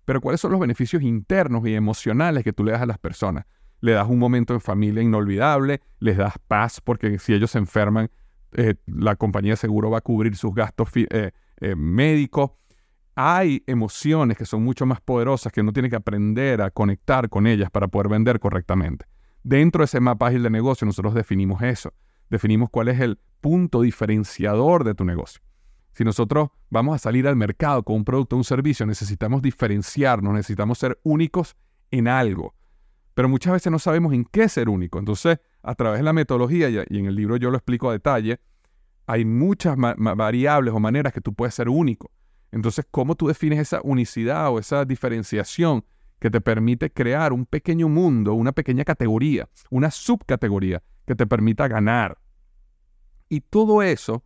Pero 0.09 0.23
¿cuáles 0.23 0.41
son 0.41 0.53
los 0.53 0.61
beneficios 0.61 1.03
internos 1.03 1.67
y 1.67 1.75
emocionales 1.75 2.43
que 2.43 2.55
tú 2.55 2.65
le 2.65 2.73
das 2.73 2.81
a 2.81 2.87
las 2.87 2.97
personas? 2.97 3.45
Le 3.83 3.93
das 3.93 4.09
un 4.09 4.19
momento 4.19 4.55
en 4.55 4.61
familia 4.63 5.03
inolvidable, 5.03 5.83
les 5.99 6.17
das 6.17 6.39
paz 6.49 6.81
porque 6.81 7.19
si 7.19 7.35
ellos 7.35 7.51
se 7.51 7.59
enferman, 7.59 8.11
eh, 8.53 8.77
la 8.87 9.17
compañía 9.17 9.53
de 9.53 9.57
seguro 9.59 9.91
va 9.91 9.99
a 9.99 10.01
cubrir 10.01 10.35
sus 10.35 10.55
gastos 10.55 10.89
eh, 10.95 11.33
eh, 11.61 11.75
médicos. 11.77 12.53
Hay 13.17 13.63
emociones 13.67 14.39
que 14.39 14.47
son 14.47 14.63
mucho 14.65 14.87
más 14.87 15.03
poderosas 15.03 15.53
que 15.53 15.61
uno 15.61 15.75
tiene 15.75 15.91
que 15.91 15.97
aprender 15.97 16.63
a 16.63 16.71
conectar 16.71 17.29
con 17.29 17.47
ellas 17.47 17.71
para 17.71 17.89
poder 17.89 18.09
vender 18.09 18.41
correctamente. 18.41 19.05
Dentro 19.43 19.81
de 19.81 19.85
ese 19.85 20.01
mapa 20.01 20.29
ágil 20.29 20.43
de 20.43 20.49
negocio 20.49 20.87
nosotros 20.87 21.13
definimos 21.13 21.61
eso. 21.61 21.93
Definimos 22.31 22.71
cuál 22.71 22.89
es 22.89 22.99
el 23.01 23.19
punto 23.43 23.83
diferenciador 23.83 24.85
de 24.85 24.95
tu 24.95 25.05
negocio. 25.05 25.43
Si 25.99 26.05
nosotros 26.05 26.51
vamos 26.71 26.95
a 26.95 26.99
salir 26.99 27.27
al 27.27 27.35
mercado 27.35 27.83
con 27.83 27.97
un 27.97 28.05
producto 28.05 28.37
o 28.37 28.39
un 28.39 28.45
servicio, 28.45 28.87
necesitamos 28.87 29.43
diferenciarnos, 29.43 30.33
necesitamos 30.33 30.79
ser 30.79 31.01
únicos 31.03 31.57
en 31.91 32.07
algo. 32.07 32.55
Pero 33.15 33.29
muchas 33.29 33.55
veces 33.55 33.73
no 33.73 33.81
sabemos 33.81 34.13
en 34.13 34.25
qué 34.25 34.49
ser 34.49 34.69
único. 34.69 35.01
Entonces, 35.01 35.41
a 35.61 35.75
través 35.75 35.99
de 35.99 36.05
la 36.05 36.13
metodología, 36.13 36.69
y 36.69 36.99
en 36.99 37.07
el 37.07 37.17
libro 37.17 37.37
yo 37.37 37.51
lo 37.51 37.57
explico 37.57 37.91
a 37.91 37.95
detalle, 37.95 38.39
hay 39.09 39.25
muchas 39.25 39.77
variables 39.77 40.73
o 40.73 40.79
maneras 40.79 41.13
que 41.13 41.21
tú 41.21 41.35
puedes 41.35 41.57
ser 41.57 41.69
único. 41.69 42.13
Entonces, 42.53 42.87
¿cómo 42.89 43.17
tú 43.17 43.27
defines 43.27 43.59
esa 43.59 43.81
unicidad 43.83 44.53
o 44.53 44.61
esa 44.61 44.85
diferenciación 44.85 45.85
que 46.21 46.31
te 46.31 46.41
permite 46.41 46.93
crear 46.93 47.33
un 47.33 47.45
pequeño 47.45 47.89
mundo, 47.89 48.35
una 48.35 48.53
pequeña 48.53 48.85
categoría, 48.85 49.49
una 49.69 49.91
subcategoría 49.91 50.81
que 51.09 51.17
te 51.17 51.27
permita 51.27 51.67
ganar? 51.67 52.19
Y 53.29 53.41
todo 53.41 53.83
eso 53.83 54.23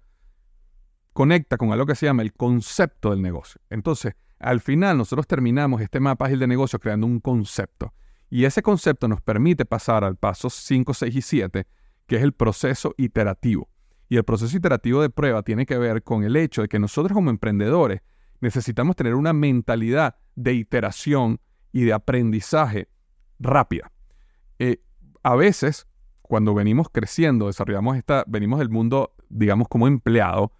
conecta 1.13 1.57
con 1.57 1.73
algo 1.73 1.87
que 1.87 1.95
se 1.95 2.07
llama 2.07 2.23
el 2.23 2.33
concepto 2.33 3.11
del 3.11 3.23
negocio. 3.23 3.61
Entonces, 3.71 4.15
al 4.39 4.61
final 4.61 4.99
nosotros 4.99 5.27
terminamos 5.27 5.81
este 5.81 6.01
mapa 6.01 6.27
ágil 6.27 6.39
de 6.39 6.47
negocio 6.47 6.79
creando 6.79 7.07
un 7.07 7.21
concepto. 7.21 7.95
Y 8.29 8.45
ese 8.45 8.63
concepto 8.63 9.09
nos 9.09 9.21
permite 9.21 9.65
pasar 9.65 10.05
al 10.05 10.17
paso 10.17 10.49
5, 10.49 10.95
6 10.95 11.15
y 11.15 11.23
7, 11.23 11.67
que 12.07 12.17
es 12.17 12.23
el 12.23 12.33
proceso 12.33 12.95
iterativo. 12.97 13.69
Y 14.09 14.17
el 14.17 14.25
proceso 14.25 14.57
iterativo 14.57 15.01
de 15.03 15.11
prueba 15.11 15.43
tiene 15.43 15.67
que 15.67 15.79
ver 15.79 16.03
con 16.03 16.25
el 16.25 16.37
hecho 16.37 16.63
de 16.63 16.69
que 16.69 16.79
nosotros 16.79 17.15
como 17.15 17.31
emprendedores 17.31 18.01
necesitamos 18.41 18.97
tener 18.97 19.15
una 19.15 19.33
mentalidad 19.33 20.17
de 20.35 20.55
iteración 20.55 21.41
y 21.73 21.85
de 21.85 21.93
aprendizaje 21.93 22.89
rápida. 23.39 23.93
Eh, 24.59 24.83
a 25.23 25.37
veces, 25.37 25.87
cuando 26.23 26.55
venimos 26.55 26.89
creciendo, 26.91 27.47
desarrollamos 27.47 27.97
esta, 27.97 28.25
venimos 28.27 28.59
del 28.59 28.69
mundo, 28.71 29.15
digamos, 29.29 29.69
como 29.69 29.87
empleado, 29.87 30.53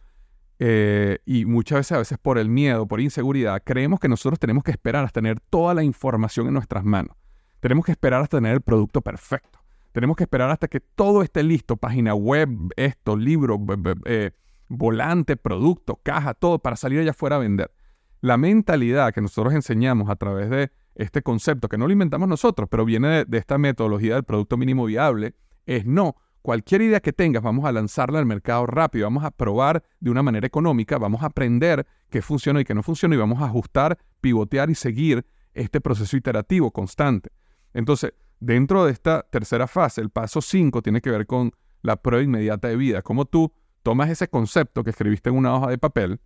eh, 0.65 1.19
y 1.27 1.45
muchas 1.45 1.79
veces, 1.81 1.93
a 1.93 1.99
veces 1.99 2.19
por 2.19 2.39
el 2.39 2.49
miedo, 2.49 2.87
por 2.87 3.01
inseguridad, 3.01 3.61
creemos 3.65 3.99
que 3.99 4.07
nosotros 4.07 4.39
tenemos 4.39 4.63
que 4.63 4.71
esperar 4.71 5.05
hasta 5.05 5.21
tener 5.21 5.41
toda 5.41 5.75
la 5.75 5.83
información 5.83 6.47
en 6.47 6.55
nuestras 6.55 6.85
manos. 6.85 7.17
Tenemos 7.59 7.85
que 7.85 7.91
esperar 7.91 8.23
hasta 8.23 8.37
tener 8.37 8.53
el 8.53 8.61
producto 8.61 9.01
perfecto. 9.01 9.59
Tenemos 9.91 10.17
que 10.17 10.23
esperar 10.23 10.51
hasta 10.51 10.69
que 10.69 10.79
todo 10.79 11.25
esté 11.25 11.43
listo, 11.43 11.77
página 11.77 12.15
web, 12.15 12.49
esto, 12.77 13.17
libro, 13.17 13.59
eh, 14.05 14.31
volante, 14.69 15.37
producto, 15.37 15.99
caja, 16.01 16.33
todo 16.33 16.61
para 16.61 16.77
salir 16.77 17.01
allá 17.01 17.11
afuera 17.11 17.35
a 17.35 17.41
vender. 17.41 17.73
La 18.21 18.37
mentalidad 18.37 19.13
que 19.13 19.21
nosotros 19.21 19.55
enseñamos 19.55 20.11
a 20.11 20.15
través 20.15 20.49
de 20.49 20.71
este 20.95 21.23
concepto, 21.23 21.69
que 21.69 21.77
no 21.77 21.89
lo 21.89 21.93
inventamos 21.93 22.29
nosotros, 22.29 22.69
pero 22.71 22.85
viene 22.85 23.25
de 23.25 23.39
esta 23.39 23.59
metodología 23.59 24.15
del 24.15 24.23
producto 24.23 24.57
mínimo 24.57 24.85
viable, 24.85 25.35
es 25.67 25.87
no, 25.87 26.15
cualquier 26.43 26.83
idea 26.83 27.01
que 27.01 27.13
tengas, 27.13 27.43
vamos 27.43 27.65
a 27.65 27.73
lanzarla 27.73 28.19
al 28.19 28.27
mercado 28.27 28.67
rápido, 28.67 29.07
vamos 29.07 29.25
a 29.25 29.31
probar 29.31 29.83
de 30.01 30.11
una 30.11 30.23
manera 30.23 30.47
económica, 30.47 30.99
vamos 30.99 31.23
a 31.23 31.27
aprender 31.27 31.87
qué 32.11 32.21
funciona 32.21 32.61
y 32.61 32.65
qué 32.65 32.75
no 32.75 32.83
funciona 32.83 33.15
y 33.15 33.19
vamos 33.19 33.41
a 33.41 33.47
ajustar, 33.47 33.99
pivotear 34.21 34.69
y 34.69 34.75
seguir 34.75 35.25
este 35.55 35.81
proceso 35.81 36.17
iterativo 36.17 36.71
constante. 36.71 37.31
Entonces, 37.73 38.13
dentro 38.41 38.85
de 38.85 38.93
esta 38.93 39.23
tercera 39.31 39.67
fase, 39.67 40.01
el 40.01 40.11
paso 40.11 40.43
5 40.43 40.83
tiene 40.83 41.01
que 41.01 41.11
ver 41.11 41.27
con 41.27 41.53
la 41.83 41.97
prueba 41.97 42.23
inmediata 42.23 42.69
de 42.69 42.77
vida. 42.77 43.03
Como 43.03 43.25
tú 43.25 43.53
tomas 43.83 44.11
ese 44.11 44.29
concepto 44.29 44.85
que 44.85 44.91
escribiste 44.91 45.31
en 45.31 45.37
una 45.37 45.55
hoja 45.55 45.71
de 45.71 45.79
papel 45.79 46.21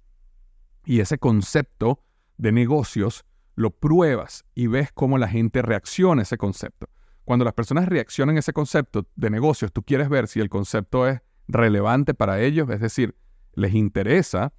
y 0.84 1.00
ese 1.00 1.18
concepto 1.18 2.02
de 2.36 2.52
negocios 2.52 3.24
lo 3.54 3.70
pruebas 3.70 4.44
y 4.54 4.66
ves 4.66 4.92
cómo 4.92 5.18
la 5.18 5.28
gente 5.28 5.62
reacciona 5.62 6.20
a 6.20 6.24
ese 6.24 6.36
concepto. 6.36 6.88
Cuando 7.26 7.44
las 7.44 7.54
personas 7.54 7.88
reaccionan 7.88 8.36
a 8.36 8.38
ese 8.38 8.52
concepto 8.52 9.04
de 9.16 9.30
negocios, 9.30 9.72
tú 9.72 9.82
quieres 9.82 10.08
ver 10.08 10.28
si 10.28 10.38
el 10.38 10.48
concepto 10.48 11.08
es 11.08 11.20
relevante 11.48 12.14
para 12.14 12.40
ellos, 12.40 12.70
es 12.70 12.78
decir, 12.78 13.16
les 13.54 13.74
interesa, 13.74 14.52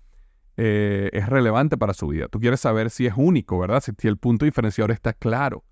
eh, 0.57 1.09
es 1.13 1.29
relevante 1.29 1.77
para 1.77 1.93
su 1.93 2.09
vida. 2.09 2.27
Tú 2.27 2.41
quieres 2.41 2.59
saber 2.59 2.89
si 2.89 3.05
es 3.05 3.13
único, 3.15 3.57
¿verdad? 3.57 3.81
Si, 3.81 3.93
el 4.05 4.17
punto 4.17 4.43
diferenciador 4.43 4.91
está 4.91 5.13
claro. 5.13 5.63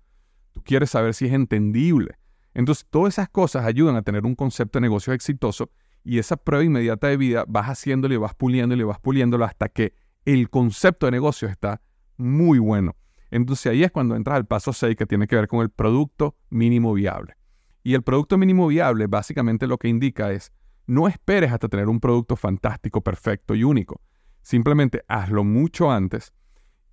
Tú 0.52 0.62
quieres 0.64 0.88
saber 0.88 1.12
si 1.12 1.26
es 1.26 1.34
entendible. 1.34 2.16
Entonces, 2.54 2.86
todas 2.88 3.12
esas 3.12 3.28
cosas 3.28 3.66
ayudan 3.66 3.96
a 3.96 4.02
tener 4.02 4.24
un 4.24 4.34
concepto 4.34 4.78
de 4.78 4.80
negocio 4.80 5.12
exitoso 5.12 5.68
y 6.02 6.18
esa 6.18 6.38
prueba 6.38 6.64
inmediata 6.64 7.08
de 7.08 7.18
vida 7.18 7.44
vas 7.46 7.66
haciéndole 7.66 8.16
vas 8.16 8.34
puliéndole 8.34 8.84
vas 8.84 9.00
puliéndolo 9.00 9.44
hasta 9.44 9.68
que 9.68 9.92
el 10.24 10.48
concepto 10.48 11.04
de 11.04 11.12
negocio 11.12 11.46
está 11.46 11.82
muy 12.16 12.58
bueno. 12.58 12.96
Entonces 13.36 13.66
ahí 13.66 13.84
es 13.84 13.90
cuando 13.90 14.16
entras 14.16 14.36
al 14.36 14.46
paso 14.46 14.72
6 14.72 14.96
que 14.96 15.04
tiene 15.04 15.26
que 15.26 15.36
ver 15.36 15.46
con 15.46 15.60
el 15.60 15.68
producto 15.68 16.36
mínimo 16.48 16.94
viable. 16.94 17.36
Y 17.82 17.92
el 17.92 18.02
producto 18.02 18.38
mínimo 18.38 18.66
viable 18.66 19.06
básicamente 19.08 19.66
lo 19.66 19.76
que 19.76 19.88
indica 19.88 20.32
es, 20.32 20.52
no 20.86 21.06
esperes 21.06 21.52
hasta 21.52 21.68
tener 21.68 21.88
un 21.88 22.00
producto 22.00 22.34
fantástico, 22.34 23.02
perfecto 23.02 23.54
y 23.54 23.62
único. 23.62 24.00
Simplemente 24.40 25.02
hazlo 25.06 25.44
mucho 25.44 25.90
antes 25.90 26.32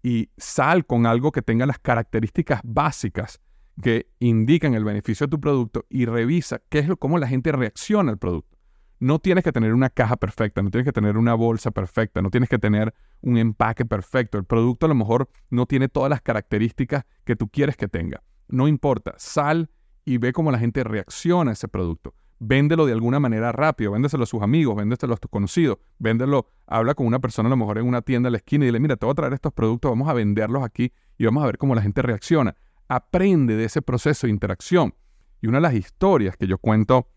y 0.01 0.29
sal 0.35 0.85
con 0.85 1.05
algo 1.05 1.31
que 1.31 1.41
tenga 1.41 1.65
las 1.65 1.79
características 1.79 2.59
básicas 2.65 3.39
que 3.81 4.09
indican 4.19 4.73
el 4.73 4.83
beneficio 4.83 5.27
de 5.27 5.31
tu 5.31 5.39
producto 5.39 5.85
y 5.89 6.05
revisa 6.05 6.61
qué 6.67 6.79
es 6.79 6.89
lo, 6.89 6.97
cómo 6.97 7.19
la 7.19 7.27
gente 7.27 7.53
reacciona 7.53 8.11
al 8.11 8.17
producto. 8.17 8.52
No 8.99 9.19
tienes 9.19 9.43
que 9.43 9.51
tener 9.51 9.73
una 9.73 9.89
caja 9.89 10.15
perfecta, 10.15 10.61
no 10.61 10.69
tienes 10.69 10.85
que 10.85 10.93
tener 10.93 11.17
una 11.17 11.33
bolsa 11.33 11.71
perfecta, 11.71 12.21
no 12.21 12.29
tienes 12.29 12.49
que 12.49 12.59
tener 12.59 12.93
un 13.21 13.37
empaque 13.37 13.85
perfecto. 13.85 14.37
El 14.37 14.45
producto 14.45 14.85
a 14.85 14.89
lo 14.89 14.95
mejor 14.95 15.29
no 15.49 15.65
tiene 15.65 15.89
todas 15.89 16.09
las 16.09 16.21
características 16.21 17.05
que 17.23 17.35
tú 17.35 17.49
quieres 17.49 17.75
que 17.75 17.87
tenga. 17.87 18.23
No 18.47 18.67
importa, 18.67 19.13
sal 19.17 19.69
y 20.05 20.17
ve 20.17 20.31
cómo 20.33 20.51
la 20.51 20.59
gente 20.59 20.83
reacciona 20.83 21.51
a 21.51 21.53
ese 21.53 21.67
producto. 21.67 22.13
Véndelo 22.39 22.85
de 22.85 22.93
alguna 22.93 23.19
manera 23.19 23.51
rápido, 23.51 23.91
véndeselo 23.91 24.23
a 24.23 24.27
sus 24.27 24.41
amigos, 24.41 24.75
véndeselo 24.75 25.13
a 25.13 25.17
tus 25.17 25.31
conocidos, 25.31 25.77
véndelo, 25.99 26.47
habla 26.67 26.93
con 26.93 27.07
una 27.07 27.19
persona 27.19 27.47
a 27.47 27.49
lo 27.49 27.57
mejor 27.57 27.77
en 27.77 27.87
una 27.87 28.01
tienda 28.01 28.27
a 28.27 28.31
la 28.31 28.37
esquina 28.37 28.65
y 28.65 28.67
dile, 28.67 28.79
mira, 28.79 28.97
te 28.97 29.05
voy 29.05 29.13
a 29.13 29.15
traer 29.15 29.33
estos 29.33 29.53
productos, 29.53 29.91
vamos 29.91 30.09
a 30.09 30.13
venderlos 30.13 30.63
aquí 30.63 30.91
y 31.17 31.25
vamos 31.25 31.43
a 31.43 31.45
ver 31.45 31.57
cómo 31.57 31.73
la 31.73 31.81
gente 31.81 32.01
reacciona 32.01 32.55
aprende 32.87 33.55
de 33.55 33.65
ese 33.65 33.81
proceso 33.81 34.27
de 34.27 34.31
interacción. 34.31 34.93
Y 35.41 35.47
una 35.47 35.57
de 35.57 35.63
las 35.63 35.73
historias 35.73 36.37
que 36.37 36.47
yo 36.47 36.57
cuento 36.57 37.09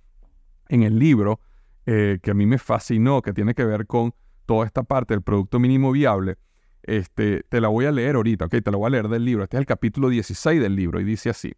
en 0.68 0.82
el 0.82 0.98
libro, 0.98 1.40
eh, 1.86 2.18
que 2.22 2.32
a 2.32 2.34
mí 2.34 2.46
me 2.46 2.58
fascinó, 2.58 3.22
que 3.22 3.32
tiene 3.32 3.54
que 3.54 3.64
ver 3.64 3.86
con 3.86 4.14
toda 4.44 4.66
esta 4.66 4.82
parte 4.82 5.14
del 5.14 5.22
producto 5.22 5.58
mínimo 5.58 5.92
viable, 5.92 6.36
este, 6.82 7.44
te 7.48 7.60
la 7.60 7.68
voy 7.68 7.86
a 7.86 7.92
leer 7.92 8.16
ahorita, 8.16 8.46
ok, 8.46 8.56
te 8.62 8.70
la 8.70 8.76
voy 8.76 8.86
a 8.86 8.90
leer 8.90 9.08
del 9.08 9.24
libro. 9.24 9.44
Este 9.44 9.56
es 9.56 9.60
el 9.60 9.66
capítulo 9.66 10.08
16 10.08 10.60
del 10.60 10.76
libro 10.76 11.00
y 11.00 11.04
dice 11.04 11.30
así. 11.30 11.52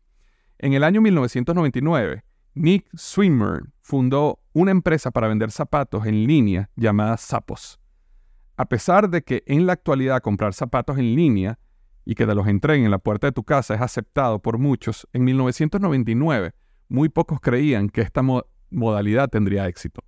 En 0.59 0.73
el 0.73 0.85
año 0.85 1.01
1999, 1.01 2.25
Nick 2.55 2.89
Swinburne 2.95 3.71
fundó 3.81 4.41
una 4.53 4.71
empresa 4.71 5.11
para 5.11 5.29
vender 5.29 5.51
zapatos 5.51 6.07
en 6.07 6.27
línea 6.27 6.71
llamada 6.77 7.17
Zappos. 7.17 7.79
A 8.57 8.67
pesar 8.67 9.09
de 9.09 9.23
que 9.23 9.45
en 9.47 9.67
la 9.67 9.75
actualidad 9.75 10.21
comprar 10.21 10.53
zapatos 10.53 10.99
en 10.99 11.15
línea 11.15 11.59
y 12.05 12.15
que 12.15 12.27
te 12.27 12.35
los 12.35 12.49
entreguen 12.49 12.87
en 12.87 12.91
la 12.91 12.99
puerta 12.99 13.29
de 13.29 13.33
tu 13.33 13.45
casa 13.45 13.75
es 13.75 13.81
aceptado 13.81 14.41
por 14.41 14.59
muchos, 14.59 15.07
en 15.13 15.25
1999 15.25 16.55
muy 16.89 17.09
pocos 17.09 17.39
creían 17.41 17.89
que 17.89 18.01
esta 18.01 18.23
modalidad 18.71 19.29
tendría 19.29 19.69
éxito. 19.69 20.03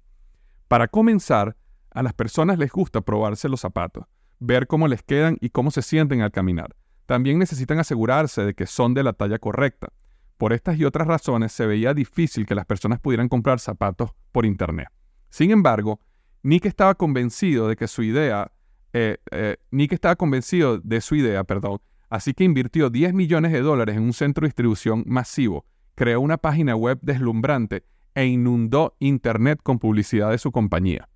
Para 0.71 0.87
comenzar, 0.87 1.57
a 1.91 2.01
las 2.01 2.15
personas 2.15 2.57
les 2.57 2.71
gusta 2.71 3.01
probarse 3.01 3.49
los 3.49 3.61
zapatos, 3.61 4.05
ver 4.39 4.69
cómo 4.69 4.87
les 4.87 5.03
quedan 5.03 5.37
y 5.41 5.51
cómo 5.51 5.73
se 5.73 5.83
sienten 5.83 6.21
al 6.21 6.31
caminar. 6.31 6.77
También 7.07 7.41
necesitan 7.41 7.81
asegurarse 7.81 8.45
de 8.45 8.55
que 8.55 8.67
son 8.67 8.95
de 8.95 9.03
la 9.03 9.13
talla 9.13 9.41
correcta. 9.41 9.89
Por 10.37 10.53
estas 10.53 10.79
y 10.79 10.85
otras 10.85 11.09
razones 11.09 11.51
se 11.51 11.67
veía 11.67 11.93
difícil 11.93 12.47
que 12.47 12.55
las 12.55 12.67
personas 12.67 13.01
pudieran 13.01 13.29
comprar 13.29 13.59
zapatos 13.59 14.13
por 14.31 14.47
Internet. 14.47 14.87
Sin 15.29 15.51
embargo, 15.51 15.99
Nick 16.45 16.67
estaba 16.67 16.95
convencido 16.95 17.67
de 17.67 17.75
que 17.75 17.89
su 17.89 18.05
idea, 18.05 18.53
eh, 18.93 19.17
eh, 19.33 19.57
estaba 19.73 20.15
convencido 20.15 20.79
de 20.79 21.01
su 21.01 21.17
idea, 21.17 21.43
perdón, 21.43 21.81
Así 22.09 22.33
que 22.33 22.45
invirtió 22.45 22.91
10 22.91 23.13
millones 23.13 23.51
de 23.51 23.61
dólares 23.61 23.97
en 23.97 24.05
un 24.05 24.13
centro 24.13 24.43
de 24.43 24.51
distribución 24.51 25.03
masivo, 25.05 25.65
creó 25.97 26.21
una 26.21 26.37
página 26.37 26.77
web 26.77 27.01
deslumbrante 27.03 27.83
e 28.15 28.27
inundó 28.27 28.97
Internet 28.99 29.61
con 29.63 29.79
publicidad 29.79 30.31
de 30.31 30.39
su 30.39 30.53
compañía. 30.53 31.09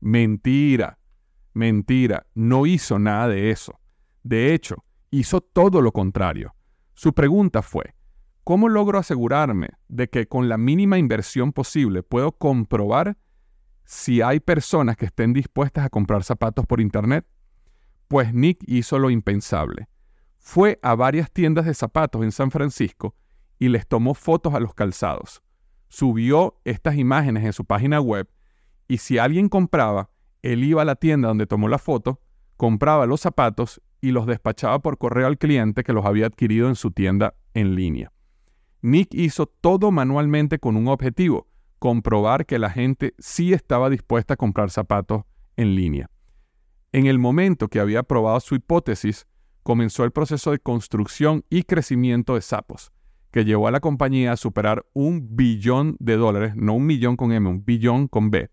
Mentira, 0.00 0.98
mentira, 1.52 2.26
no 2.34 2.66
hizo 2.66 2.98
nada 2.98 3.28
de 3.28 3.50
eso. 3.50 3.78
De 4.22 4.54
hecho, 4.54 4.84
hizo 5.10 5.40
todo 5.40 5.80
lo 5.80 5.92
contrario. 5.92 6.54
Su 6.94 7.12
pregunta 7.12 7.62
fue, 7.62 7.94
¿cómo 8.42 8.68
logro 8.68 8.98
asegurarme 8.98 9.70
de 9.88 10.08
que 10.08 10.26
con 10.26 10.48
la 10.48 10.58
mínima 10.58 10.98
inversión 10.98 11.52
posible 11.52 12.02
puedo 12.02 12.32
comprobar 12.32 13.16
si 13.84 14.22
hay 14.22 14.40
personas 14.40 14.96
que 14.96 15.06
estén 15.06 15.32
dispuestas 15.32 15.84
a 15.84 15.90
comprar 15.90 16.24
zapatos 16.24 16.66
por 16.66 16.80
Internet? 16.80 17.26
Pues 18.08 18.32
Nick 18.32 18.62
hizo 18.66 18.98
lo 18.98 19.10
impensable 19.10 19.88
fue 20.44 20.78
a 20.82 20.94
varias 20.94 21.32
tiendas 21.32 21.64
de 21.64 21.72
zapatos 21.72 22.22
en 22.22 22.30
San 22.30 22.50
Francisco 22.50 23.16
y 23.58 23.68
les 23.68 23.88
tomó 23.88 24.12
fotos 24.12 24.52
a 24.52 24.60
los 24.60 24.74
calzados. 24.74 25.42
Subió 25.88 26.60
estas 26.64 26.96
imágenes 26.96 27.44
en 27.44 27.52
su 27.52 27.64
página 27.64 28.00
web 28.00 28.28
y 28.88 28.98
si 28.98 29.18
alguien 29.18 29.48
compraba, 29.48 30.10
él 30.42 30.64
iba 30.64 30.82
a 30.82 30.84
la 30.84 30.96
tienda 30.96 31.28
donde 31.28 31.46
tomó 31.46 31.68
la 31.68 31.78
foto, 31.78 32.20
compraba 32.56 33.06
los 33.06 33.20
zapatos 33.20 33.80
y 34.00 34.10
los 34.10 34.26
despachaba 34.26 34.80
por 34.80 34.98
correo 34.98 35.26
al 35.26 35.38
cliente 35.38 35.82
que 35.82 35.92
los 35.92 36.04
había 36.04 36.26
adquirido 36.26 36.68
en 36.68 36.74
su 36.74 36.90
tienda 36.90 37.34
en 37.54 37.74
línea. 37.74 38.12
Nick 38.82 39.14
hizo 39.14 39.46
todo 39.46 39.90
manualmente 39.90 40.58
con 40.58 40.76
un 40.76 40.88
objetivo, 40.88 41.48
comprobar 41.78 42.44
que 42.44 42.58
la 42.58 42.68
gente 42.68 43.14
sí 43.18 43.54
estaba 43.54 43.88
dispuesta 43.88 44.34
a 44.34 44.36
comprar 44.36 44.70
zapatos 44.70 45.22
en 45.56 45.74
línea. 45.74 46.10
En 46.92 47.06
el 47.06 47.18
momento 47.18 47.68
que 47.68 47.80
había 47.80 48.02
probado 48.02 48.38
su 48.40 48.54
hipótesis, 48.54 49.26
comenzó 49.62 50.04
el 50.04 50.12
proceso 50.12 50.50
de 50.50 50.58
construcción 50.58 51.44
y 51.48 51.62
crecimiento 51.62 52.34
de 52.34 52.42
Sapos, 52.42 52.92
que 53.34 53.44
llevó 53.44 53.66
a 53.66 53.72
la 53.72 53.80
compañía 53.80 54.30
a 54.30 54.36
superar 54.36 54.86
un 54.92 55.34
billón 55.34 55.96
de 55.98 56.16
dólares, 56.16 56.54
no 56.54 56.74
un 56.74 56.86
millón 56.86 57.16
con 57.16 57.32
M, 57.32 57.48
un 57.48 57.64
billón 57.64 58.06
con 58.06 58.30
B, 58.30 58.48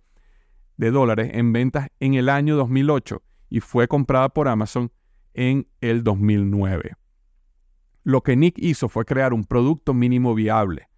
de 0.77 0.89
dólares 0.89 1.29
en 1.35 1.53
ventas 1.53 1.89
en 1.99 2.15
el 2.15 2.29
año 2.29 2.55
2008 2.55 3.21
y 3.47 3.59
fue 3.59 3.87
comprada 3.87 4.29
por 4.29 4.47
Amazon 4.47 4.91
en 5.35 5.67
el 5.81 6.03
2009. 6.03 6.95
Lo 8.01 8.23
que 8.23 8.35
Nick 8.35 8.57
hizo 8.57 8.89
fue 8.89 9.05
crear 9.05 9.33
un 9.35 9.43
producto 9.43 9.93
mínimo 9.93 10.33
viable, 10.33 10.89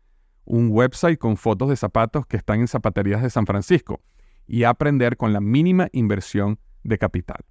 un 0.45 0.69
website 0.71 1.19
con 1.19 1.35
fotos 1.35 1.67
de 1.67 1.75
zapatos 1.75 2.25
que 2.25 2.37
están 2.37 2.61
en 2.61 2.69
zapaterías 2.69 3.21
de 3.21 3.29
San 3.29 3.45
Francisco 3.45 3.99
y 4.47 4.63
aprender 4.63 5.17
con 5.17 5.33
la 5.33 5.41
mínima 5.41 5.89
inversión 5.91 6.57
de 6.83 6.97
capital. 6.97 7.43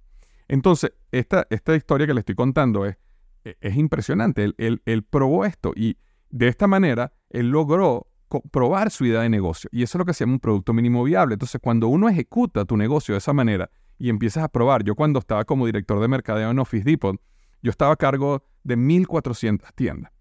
Entonces, 0.47 0.93
esta, 1.11 1.45
esta 1.51 1.75
historia 1.75 2.07
que 2.07 2.15
le 2.15 2.21
estoy 2.21 2.33
contando 2.33 2.87
es, 2.87 2.97
e, 3.45 3.55
es 3.61 3.77
impresionante. 3.77 4.51
Él, 4.57 5.03
probó 5.03 5.45
esto 5.45 5.73
y 5.75 5.97
de 6.33 6.47
esta 6.47 6.65
manera 6.65 7.13
él 7.29 7.49
logró 7.49 8.07
probar 8.51 8.89
su 8.89 9.05
idea 9.05 9.21
de 9.21 9.29
negocio. 9.29 9.69
Y 9.71 9.83
eso 9.83 9.97
es 9.97 9.99
lo 9.99 10.05
que 10.05 10.13
se 10.13 10.23
llama 10.23 10.33
un 10.33 10.39
producto 10.39 10.73
mínimo 10.73 11.03
viable. 11.03 11.35
Entonces, 11.35 11.61
cuando 11.61 11.87
uno 11.87 12.09
ejecuta 12.09 12.65
tu 12.65 12.75
negocio 12.75 13.13
de 13.13 13.19
esa 13.19 13.33
manera 13.33 13.69
y 13.99 14.09
empiezas 14.09 14.43
a 14.43 14.47
probar, 14.47 14.83
yo 14.83 14.95
cuando 14.95 15.19
estaba 15.19 15.45
como 15.45 15.67
director 15.67 15.99
de 15.99 16.07
mercadeo 16.07 16.49
en 16.49 16.57
Office 16.57 16.83
Depot, 16.83 17.15
yo 17.61 17.69
estaba 17.69 17.93
a 17.93 17.95
cargo 17.95 18.43
de 18.63 18.75
1.400 18.75 19.61
tiendas. 19.75 20.11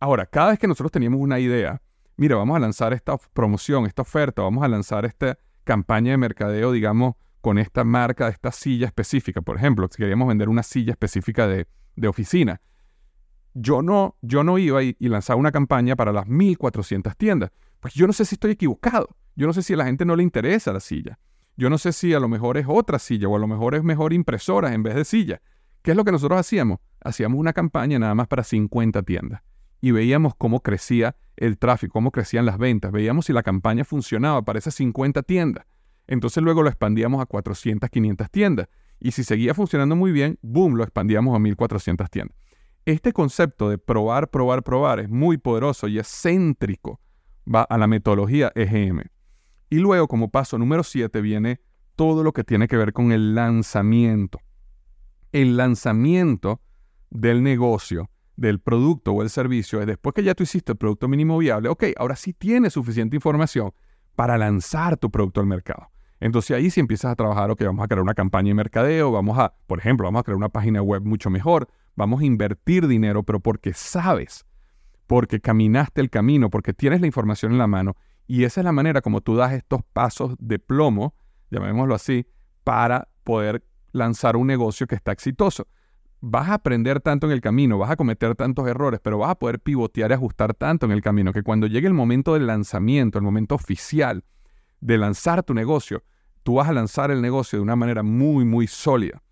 Ahora, 0.00 0.24
cada 0.24 0.50
vez 0.50 0.58
que 0.58 0.66
nosotros 0.66 0.90
teníamos 0.90 1.20
una 1.20 1.38
idea, 1.38 1.82
mira, 2.16 2.36
vamos 2.36 2.56
a 2.56 2.60
lanzar 2.60 2.94
esta 2.94 3.18
promoción, 3.34 3.84
esta 3.84 4.02
oferta, 4.02 4.40
vamos 4.40 4.64
a 4.64 4.68
lanzar 4.68 5.04
esta 5.04 5.38
campaña 5.64 6.12
de 6.12 6.16
mercadeo, 6.16 6.72
digamos, 6.72 7.14
con 7.42 7.58
esta 7.58 7.84
marca, 7.84 8.28
esta 8.28 8.52
silla 8.52 8.86
específica. 8.86 9.42
Por 9.42 9.56
ejemplo, 9.56 9.86
si 9.90 9.98
queríamos 9.98 10.28
vender 10.28 10.48
una 10.48 10.62
silla 10.62 10.92
específica 10.92 11.46
de, 11.46 11.66
oficina, 12.08 12.62
yo 13.54 13.82
no, 13.82 14.16
yo 14.22 14.44
no 14.44 14.58
iba 14.58 14.82
y, 14.82 14.96
lanzaba 15.00 15.38
una 15.38 15.52
campaña 15.52 15.96
para 15.96 16.12
las 16.12 16.26
1400 16.26 17.16
tiendas. 17.16 17.50
Pues 17.80 17.94
yo 17.94 18.06
no 18.06 18.12
sé 18.12 18.24
si 18.24 18.36
estoy 18.36 18.52
equivocado. 18.52 19.08
Yo 19.34 19.46
no 19.46 19.52
sé 19.52 19.62
si 19.62 19.74
a 19.74 19.76
la 19.76 19.84
gente 19.84 20.04
no 20.04 20.16
le 20.16 20.22
interesa 20.22 20.72
la 20.72 20.80
silla. 20.80 21.18
Yo 21.56 21.68
no 21.68 21.78
sé 21.78 21.92
si 21.92 22.14
a 22.14 22.20
lo 22.20 22.28
mejor 22.28 22.56
es 22.56 22.66
otra 22.68 22.98
silla 22.98 23.28
o 23.28 23.36
a 23.36 23.38
lo 23.38 23.46
mejor 23.46 23.74
es 23.74 23.82
mejor 23.82 24.12
impresora 24.12 24.72
en 24.74 24.82
vez 24.82 24.94
de 24.94 25.04
silla. 25.04 25.42
¿Qué 25.82 25.90
es 25.90 25.96
lo 25.96 26.04
que 26.04 26.12
nosotros 26.12 26.38
hacíamos? 26.38 26.78
Hacíamos 27.00 27.38
una 27.38 27.52
campaña 27.52 27.98
nada 27.98 28.14
más 28.14 28.28
para 28.28 28.44
50 28.44 29.02
tiendas 29.02 29.42
y 29.82 29.90
veíamos 29.90 30.34
cómo 30.36 30.60
crecía 30.60 31.16
el 31.36 31.58
tráfico, 31.58 31.92
cómo 31.92 32.12
crecían 32.12 32.46
las 32.46 32.56
ventas, 32.56 32.92
veíamos 32.92 33.26
si 33.26 33.32
la 33.32 33.42
campaña 33.42 33.84
funcionaba 33.84 34.42
para 34.42 34.60
esas 34.60 34.74
50 34.76 35.22
tiendas. 35.24 35.66
Entonces 36.06 36.42
luego 36.42 36.62
lo 36.62 36.68
expandíamos 36.68 37.20
a 37.20 37.26
400, 37.26 37.90
500 37.90 38.30
tiendas. 38.30 38.68
Y 39.00 39.10
si 39.10 39.24
seguía 39.24 39.54
funcionando 39.54 39.96
muy 39.96 40.12
bien, 40.12 40.38
boom, 40.40 40.76
lo 40.76 40.84
expandíamos 40.84 41.34
a 41.34 41.40
1400 41.40 42.08
tiendas. 42.10 42.36
Este 42.84 43.12
concepto 43.12 43.70
de 43.70 43.78
probar, 43.78 44.28
probar, 44.30 44.64
probar 44.64 44.98
es 44.98 45.08
muy 45.08 45.38
poderoso 45.38 45.86
y 45.86 46.00
es 46.00 46.08
céntrico 46.08 47.00
va 47.52 47.62
a 47.62 47.78
la 47.78 47.86
metodología 47.86 48.50
EGM. 48.56 49.02
Y 49.70 49.76
luego, 49.76 50.08
como 50.08 50.30
paso 50.30 50.58
número 50.58 50.82
7, 50.82 51.20
viene 51.20 51.60
todo 51.94 52.24
lo 52.24 52.32
que 52.32 52.42
tiene 52.42 52.66
que 52.66 52.76
ver 52.76 52.92
con 52.92 53.12
el 53.12 53.36
lanzamiento. 53.36 54.40
El 55.30 55.56
lanzamiento 55.56 56.60
del 57.10 57.44
negocio, 57.44 58.10
del 58.36 58.58
producto 58.58 59.12
o 59.12 59.22
el 59.22 59.30
servicio, 59.30 59.80
es 59.80 59.86
después 59.86 60.12
que 60.12 60.24
ya 60.24 60.34
tú 60.34 60.42
hiciste 60.42 60.72
el 60.72 60.78
producto 60.78 61.06
mínimo 61.06 61.38
viable, 61.38 61.68
ok, 61.68 61.84
ahora 61.96 62.16
sí 62.16 62.32
tienes 62.32 62.72
suficiente 62.72 63.14
información 63.14 63.72
para 64.16 64.36
lanzar 64.36 64.96
tu 64.96 65.08
producto 65.08 65.40
al 65.40 65.46
mercado. 65.46 65.88
Entonces 66.18 66.56
ahí 66.56 66.70
sí 66.70 66.80
empiezas 66.80 67.12
a 67.12 67.16
trabajar, 67.16 67.50
ok, 67.50 67.62
vamos 67.64 67.84
a 67.84 67.88
crear 67.88 68.02
una 68.02 68.14
campaña 68.14 68.48
de 68.48 68.54
mercadeo, 68.54 69.12
vamos 69.12 69.38
a, 69.38 69.54
por 69.66 69.78
ejemplo, 69.78 70.06
vamos 70.06 70.20
a 70.20 70.22
crear 70.24 70.36
una 70.36 70.48
página 70.48 70.82
web 70.82 71.02
mucho 71.04 71.30
mejor, 71.30 71.68
vamos 71.94 72.22
a 72.22 72.24
invertir 72.24 72.86
dinero, 72.86 73.22
pero 73.22 73.40
porque 73.40 73.72
sabes, 73.72 74.46
porque 75.06 75.40
caminaste 75.40 76.00
el 76.00 76.10
camino, 76.10 76.50
porque 76.50 76.72
tienes 76.72 77.00
la 77.00 77.06
información 77.06 77.52
en 77.52 77.58
la 77.58 77.66
mano. 77.66 77.96
Y 78.26 78.44
esa 78.44 78.60
es 78.60 78.64
la 78.64 78.72
manera 78.72 79.00
como 79.02 79.20
tú 79.20 79.36
das 79.36 79.52
estos 79.52 79.82
pasos 79.92 80.34
de 80.38 80.58
plomo, 80.58 81.14
llamémoslo 81.50 81.94
así, 81.94 82.26
para 82.64 83.08
poder 83.24 83.64
lanzar 83.92 84.36
un 84.36 84.46
negocio 84.46 84.86
que 84.86 84.94
está 84.94 85.12
exitoso. 85.12 85.66
Vas 86.20 86.48
a 86.48 86.54
aprender 86.54 87.00
tanto 87.00 87.26
en 87.26 87.32
el 87.32 87.40
camino, 87.40 87.78
vas 87.78 87.90
a 87.90 87.96
cometer 87.96 88.34
tantos 88.36 88.66
errores, 88.68 89.00
pero 89.02 89.18
vas 89.18 89.30
a 89.30 89.34
poder 89.34 89.58
pivotear 89.58 90.12
y 90.12 90.14
ajustar 90.14 90.54
tanto 90.54 90.86
en 90.86 90.92
el 90.92 91.02
camino 91.02 91.32
que 91.32 91.42
cuando 91.42 91.66
llegue 91.66 91.88
el 91.88 91.94
momento 91.94 92.34
del 92.34 92.46
lanzamiento, 92.46 93.18
el 93.18 93.24
momento 93.24 93.56
oficial 93.56 94.24
de 94.80 94.98
lanzar 94.98 95.42
tu 95.42 95.52
negocio, 95.52 96.04
tú 96.42 96.54
vas 96.54 96.68
a 96.68 96.72
lanzar 96.72 97.10
el 97.10 97.20
negocio 97.22 97.58
de 97.58 97.62
una 97.62 97.76
manera 97.76 98.02
muy, 98.02 98.44
muy 98.44 98.66
sólida 98.66 99.22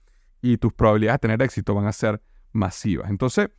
y 0.43 0.57
tus 0.57 0.73
probabilidades 0.73 1.21
de 1.21 1.29
tener 1.29 1.43
éxito 1.43 1.75
van 1.75 1.87
a 1.87 1.93
ser 1.93 2.21
masivas. 2.53 3.11
Entonces, 3.11 3.51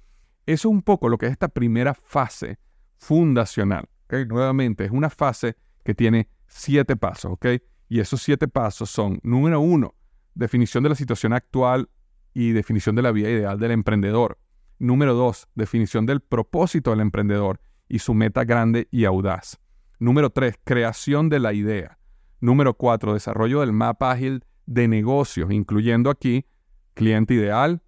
eso 0.46 0.70
es 0.70 0.74
un 0.74 0.82
poco 0.82 1.10
lo 1.10 1.18
que 1.18 1.28
es 1.28 1.32
esta 1.32 1.48
primera 1.48 1.94
fase 1.94 2.60
fundacional. 2.98 3.88
Nuevamente, 4.28 4.86
es 4.86 4.92
una 4.92 5.10
fase 5.10 5.56
que 5.84 5.94
tiene 5.96 6.28
siete 6.48 6.96
pasos, 6.96 7.32
¿ok? 7.34 7.46
Y 7.88 8.00
esos 8.00 8.22
siete 8.22 8.48
pasos 8.48 8.90
son, 8.90 9.20
número 9.24 9.60
uno, 9.60 9.96
definición 10.34 10.84
de 10.84 10.90
la 10.90 10.96
situación 10.96 11.34
actual 11.34 11.90
y 12.34 12.52
definición 12.52 12.96
de 12.96 13.02
la 13.02 13.12
vida 13.12 13.30
ideal 13.30 13.60
del 13.60 13.72
emprendedor. 13.72 14.38
Número 14.80 15.14
dos, 15.14 15.48
definición 15.56 16.06
del 16.06 16.22
propósito 16.22 16.92
del 16.92 17.02
emprendedor 17.02 17.62
y 17.88 18.00
su 18.00 18.14
meta 18.14 18.44
grande 18.44 18.88
y 18.92 19.06
audaz. 19.06 19.60
Número 20.00 20.30
tres, 20.30 20.56
creación 20.64 21.30
de 21.30 21.40
la 21.40 21.54
idea. 21.54 22.00
Número 22.40 22.74
cuatro, 22.74 23.14
desarrollo 23.14 23.60
del 23.60 23.74
mapa 23.74 24.12
ágil 24.12 24.44
de 24.66 24.88
negocios, 24.88 25.52
incluyendo 25.52 26.10
aquí 26.10 26.46
cliente 26.94 27.34
ideal, 27.34 27.82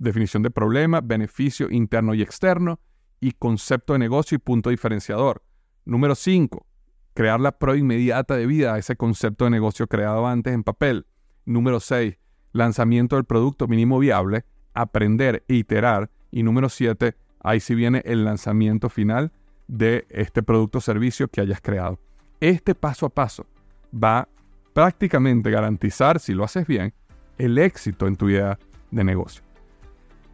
definición 0.00 0.42
de 0.42 0.50
problema, 0.50 1.00
beneficio 1.00 1.68
interno 1.70 2.14
y 2.14 2.22
externo 2.22 2.80
y 3.20 3.32
concepto 3.32 3.92
de 3.92 3.98
negocio 3.98 4.34
y 4.34 4.38
punto 4.38 4.70
diferenciador. 4.70 5.42
Número 5.84 6.14
5. 6.14 6.66
Crear 7.14 7.38
la 7.38 7.58
prueba 7.58 7.78
inmediata 7.78 8.34
de 8.34 8.46
vida 8.46 8.74
a 8.74 8.78
ese 8.78 8.96
concepto 8.96 9.44
de 9.44 9.50
negocio 9.50 9.86
creado 9.86 10.26
antes 10.26 10.54
en 10.54 10.64
papel. 10.64 11.06
Número 11.44 11.80
6. 11.80 12.16
Lanzamiento 12.52 13.16
del 13.16 13.26
producto 13.26 13.68
mínimo 13.68 13.98
viable, 13.98 14.44
aprender 14.74 15.44
e 15.48 15.54
iterar. 15.54 16.10
Y 16.30 16.42
número 16.42 16.68
7. 16.68 17.14
Ahí 17.42 17.60
sí 17.60 17.74
viene 17.74 18.02
el 18.04 18.24
lanzamiento 18.24 18.88
final 18.88 19.32
de 19.68 20.06
este 20.08 20.42
producto 20.42 20.78
o 20.78 20.80
servicio 20.80 21.28
que 21.28 21.40
hayas 21.40 21.60
creado. 21.60 21.98
Este 22.40 22.74
paso 22.74 23.06
a 23.06 23.10
paso 23.10 23.46
va 23.92 24.28
prácticamente 24.72 25.50
garantizar, 25.50 26.20
si 26.20 26.32
lo 26.32 26.44
haces 26.44 26.66
bien, 26.66 26.94
el 27.38 27.58
éxito 27.58 28.06
en 28.06 28.16
tu 28.16 28.28
idea 28.28 28.58
de 28.90 29.04
negocio. 29.04 29.49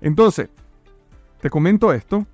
Entonces, 0.07 0.49
te 1.41 1.51
comento 1.51 1.93
esto 1.93 2.29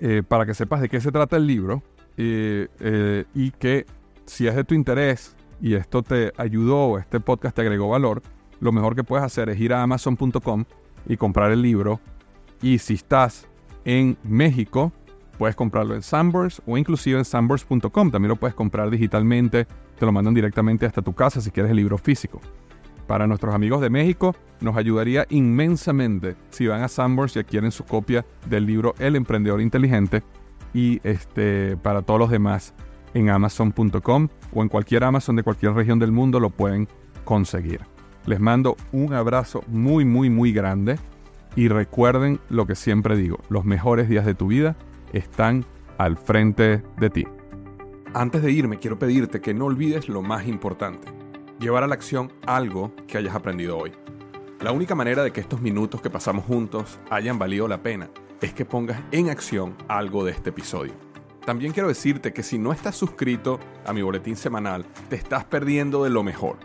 eh, 0.00 0.24
para 0.26 0.44
que 0.44 0.52
sepas 0.52 0.80
de 0.80 0.88
qué 0.88 1.00
se 1.00 1.12
trata 1.12 1.36
el 1.36 1.46
libro 1.46 1.80
eh, 2.16 3.24
y 3.36 3.52
que 3.52 3.86
si 4.26 4.48
es 4.48 4.56
de 4.56 4.64
tu 4.64 4.74
interés 4.74 5.36
y 5.60 5.74
esto 5.74 6.02
te 6.02 6.32
ayudó, 6.36 6.98
este 6.98 7.20
podcast 7.20 7.54
te 7.54 7.62
agregó 7.62 7.88
valor, 7.88 8.20
lo 8.58 8.72
mejor 8.72 8.96
que 8.96 9.04
puedes 9.04 9.24
hacer 9.24 9.48
es 9.48 9.60
ir 9.60 9.72
a 9.72 9.84
amazon.com 9.84 10.64
y 11.06 11.16
comprar 11.16 11.52
el 11.52 11.62
libro. 11.62 12.00
Y 12.60 12.78
si 12.78 12.94
estás 12.94 13.46
en 13.84 14.18
México, 14.24 14.90
puedes 15.38 15.54
comprarlo 15.54 15.94
en 15.94 16.02
Sambors 16.02 16.60
o 16.66 16.76
inclusive 16.76 17.16
en 17.16 17.24
sambors.com. 17.24 18.10
También 18.10 18.28
lo 18.28 18.34
puedes 18.36 18.56
comprar 18.56 18.90
digitalmente, 18.90 19.68
te 20.00 20.04
lo 20.04 20.10
mandan 20.10 20.34
directamente 20.34 20.84
hasta 20.84 21.00
tu 21.00 21.12
casa 21.12 21.40
si 21.40 21.52
quieres 21.52 21.70
el 21.70 21.76
libro 21.76 21.96
físico. 21.96 22.40
Para 23.12 23.26
nuestros 23.26 23.54
amigos 23.54 23.82
de 23.82 23.90
México, 23.90 24.34
nos 24.62 24.74
ayudaría 24.74 25.26
inmensamente 25.28 26.34
si 26.48 26.66
van 26.66 26.82
a 26.82 26.88
Sambors 26.88 27.36
y 27.36 27.40
adquieren 27.40 27.70
su 27.70 27.84
copia 27.84 28.24
del 28.48 28.64
libro 28.64 28.94
El 28.98 29.16
Emprendedor 29.16 29.60
Inteligente 29.60 30.22
y 30.72 30.98
este, 31.04 31.76
para 31.76 32.00
todos 32.00 32.18
los 32.18 32.30
demás 32.30 32.72
en 33.12 33.28
amazon.com 33.28 34.28
o 34.54 34.62
en 34.62 34.68
cualquier 34.70 35.04
Amazon 35.04 35.36
de 35.36 35.42
cualquier 35.42 35.74
región 35.74 35.98
del 35.98 36.10
mundo 36.10 36.40
lo 36.40 36.48
pueden 36.48 36.88
conseguir. 37.26 37.80
Les 38.24 38.40
mando 38.40 38.78
un 38.92 39.12
abrazo 39.12 39.62
muy, 39.66 40.06
muy, 40.06 40.30
muy 40.30 40.50
grande 40.54 40.98
y 41.54 41.68
recuerden 41.68 42.40
lo 42.48 42.64
que 42.64 42.76
siempre 42.76 43.14
digo, 43.14 43.40
los 43.50 43.66
mejores 43.66 44.08
días 44.08 44.24
de 44.24 44.34
tu 44.34 44.46
vida 44.46 44.74
están 45.12 45.66
al 45.98 46.16
frente 46.16 46.82
de 46.98 47.10
ti. 47.10 47.26
Antes 48.14 48.42
de 48.42 48.52
irme, 48.52 48.78
quiero 48.78 48.98
pedirte 48.98 49.42
que 49.42 49.52
no 49.52 49.66
olvides 49.66 50.08
lo 50.08 50.22
más 50.22 50.46
importante 50.46 51.21
llevar 51.62 51.84
a 51.84 51.86
la 51.86 51.94
acción 51.94 52.32
algo 52.44 52.92
que 53.06 53.16
hayas 53.16 53.34
aprendido 53.34 53.78
hoy. 53.78 53.92
La 54.60 54.72
única 54.72 54.96
manera 54.96 55.22
de 55.22 55.32
que 55.32 55.40
estos 55.40 55.60
minutos 55.60 56.02
que 56.02 56.10
pasamos 56.10 56.44
juntos 56.44 56.98
hayan 57.08 57.38
valido 57.38 57.68
la 57.68 57.82
pena 57.82 58.10
es 58.40 58.52
que 58.52 58.64
pongas 58.64 59.00
en 59.12 59.30
acción 59.30 59.76
algo 59.86 60.24
de 60.24 60.32
este 60.32 60.50
episodio. 60.50 60.92
También 61.46 61.72
quiero 61.72 61.88
decirte 61.88 62.32
que 62.32 62.42
si 62.42 62.58
no 62.58 62.72
estás 62.72 62.96
suscrito 62.96 63.60
a 63.86 63.92
mi 63.92 64.02
boletín 64.02 64.36
semanal, 64.36 64.84
te 65.08 65.16
estás 65.16 65.44
perdiendo 65.44 66.02
de 66.02 66.10
lo 66.10 66.24
mejor. 66.24 66.56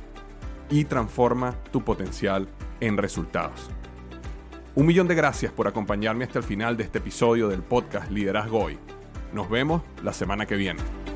y 0.69 0.83
transforma 0.85 1.55
tu 1.71 1.83
potencial 1.83 2.47
en 2.79 2.97
resultados. 2.97 3.69
Un 4.75 4.85
millón 4.85 5.07
de 5.07 5.15
gracias 5.15 5.51
por 5.51 5.67
acompañarme 5.67 6.25
hasta 6.25 6.37
el 6.39 6.45
final 6.45 6.77
de 6.77 6.83
este 6.83 6.99
episodio 6.99 7.47
del 7.47 7.63
podcast 7.63 8.11
Liderazgo 8.11 8.59
Hoy. 8.59 8.77
Nos 9.33 9.49
vemos 9.49 9.81
la 10.03 10.13
semana 10.13 10.45
que 10.45 10.55
viene. 10.55 11.06